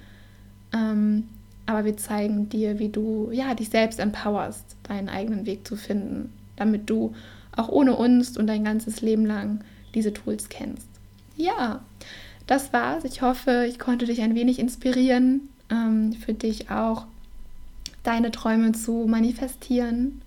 Ähm, 0.74 1.28
aber 1.70 1.86
wir 1.86 1.98
zeigen 1.98 2.50
dir, 2.50 2.80
wie 2.80 2.90
du 2.90 3.30
ja, 3.32 3.54
dich 3.54 3.70
selbst 3.70 4.00
empowerst, 4.00 4.76
deinen 4.84 5.10
eigenen 5.10 5.46
Weg 5.46 5.68
zu 5.68 5.76
finden, 5.76 6.34
damit 6.56 6.90
du 6.90 7.14
auch 7.56 7.70
ohne 7.70 7.96
uns 7.96 8.38
und 8.38 8.48
dein 8.48 8.64
ganzes 8.64 9.02
Leben 9.02 9.26
lang 9.26 9.62
diese 9.94 10.14
Tools 10.14 10.50
kennst 10.50 10.90
ja, 11.40 11.80
das 12.46 12.74
war's. 12.74 13.06
Ich 13.06 13.22
hoffe, 13.22 13.66
ich 13.68 13.80
konnte 13.80 14.06
dich 14.06 14.22
ein 14.22 14.36
wenig 14.36 14.60
inspirieren, 14.60 15.50
ähm, 15.72 16.14
für 16.14 16.34
dich 16.34 16.70
auch 16.70 17.06
deine 18.04 18.32
Träume 18.32 18.74
zu 18.74 19.06
manifestieren. 19.08 20.22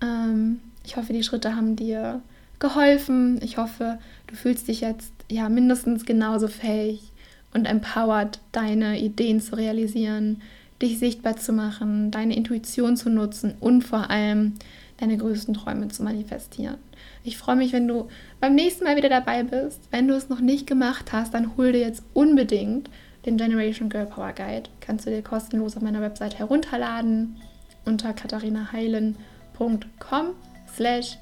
Ähm, 0.00 0.60
ich 0.84 0.96
hoffe, 0.96 1.12
die 1.12 1.22
Schritte 1.22 1.54
haben 1.54 1.76
dir 1.76 2.22
geholfen. 2.58 3.40
Ich 3.42 3.58
hoffe, 3.58 3.98
du 4.26 4.34
fühlst 4.34 4.68
dich 4.68 4.80
jetzt 4.80 5.12
ja 5.28 5.48
mindestens 5.48 6.06
genauso 6.06 6.48
fähig 6.48 7.11
und 7.54 7.66
empowered, 7.66 8.40
deine 8.52 9.00
Ideen 9.00 9.40
zu 9.40 9.56
realisieren, 9.56 10.42
dich 10.80 10.98
sichtbar 10.98 11.36
zu 11.36 11.52
machen, 11.52 12.10
deine 12.10 12.36
Intuition 12.36 12.96
zu 12.96 13.10
nutzen 13.10 13.54
und 13.60 13.82
vor 13.82 14.10
allem 14.10 14.54
deine 14.98 15.16
größten 15.16 15.54
Träume 15.54 15.88
zu 15.88 16.02
manifestieren. 16.02 16.76
Ich 17.24 17.38
freue 17.38 17.56
mich, 17.56 17.72
wenn 17.72 17.88
du 17.88 18.08
beim 18.40 18.54
nächsten 18.54 18.84
Mal 18.84 18.96
wieder 18.96 19.08
dabei 19.08 19.42
bist. 19.42 19.80
Wenn 19.90 20.08
du 20.08 20.14
es 20.14 20.28
noch 20.28 20.40
nicht 20.40 20.66
gemacht 20.66 21.12
hast, 21.12 21.34
dann 21.34 21.56
hol 21.56 21.72
dir 21.72 21.80
jetzt 21.80 22.02
unbedingt 22.14 22.90
den 23.26 23.36
Generation 23.36 23.88
Girl 23.88 24.06
Power 24.06 24.32
Guide. 24.32 24.70
Kannst 24.80 25.06
du 25.06 25.10
dir 25.10 25.22
kostenlos 25.22 25.76
auf 25.76 25.82
meiner 25.82 26.00
Website 26.00 26.38
herunterladen 26.38 27.36
unter 27.84 28.12
katharinaheilen.com 28.12 30.26
slash 30.74 31.18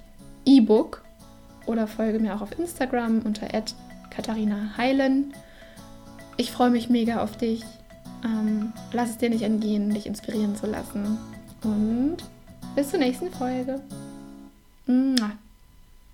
ebook 0.46 1.02
oder 1.66 1.86
folge 1.86 2.18
mir 2.18 2.34
auch 2.34 2.42
auf 2.42 2.58
Instagram 2.58 3.22
unter 3.24 3.48
Katharina 4.10 4.76
Heilen. 4.76 5.32
Ich 6.40 6.53
freue 6.53 6.70
mich 6.70 6.88
mega 6.88 7.22
auf 7.22 7.37
dich. 7.37 7.62
Ähm, 8.24 8.72
lass 8.94 9.11
es 9.11 9.18
dir 9.18 9.29
nicht 9.29 9.42
entgehen, 9.42 9.92
dich 9.92 10.07
inspirieren 10.07 10.57
zu 10.57 10.66
lassen. 10.66 11.18
Und 11.62 12.16
bis 12.74 12.88
zur 12.88 12.98
nächsten 12.98 13.31
Folge. 13.31 13.79
Mua. 14.87 15.33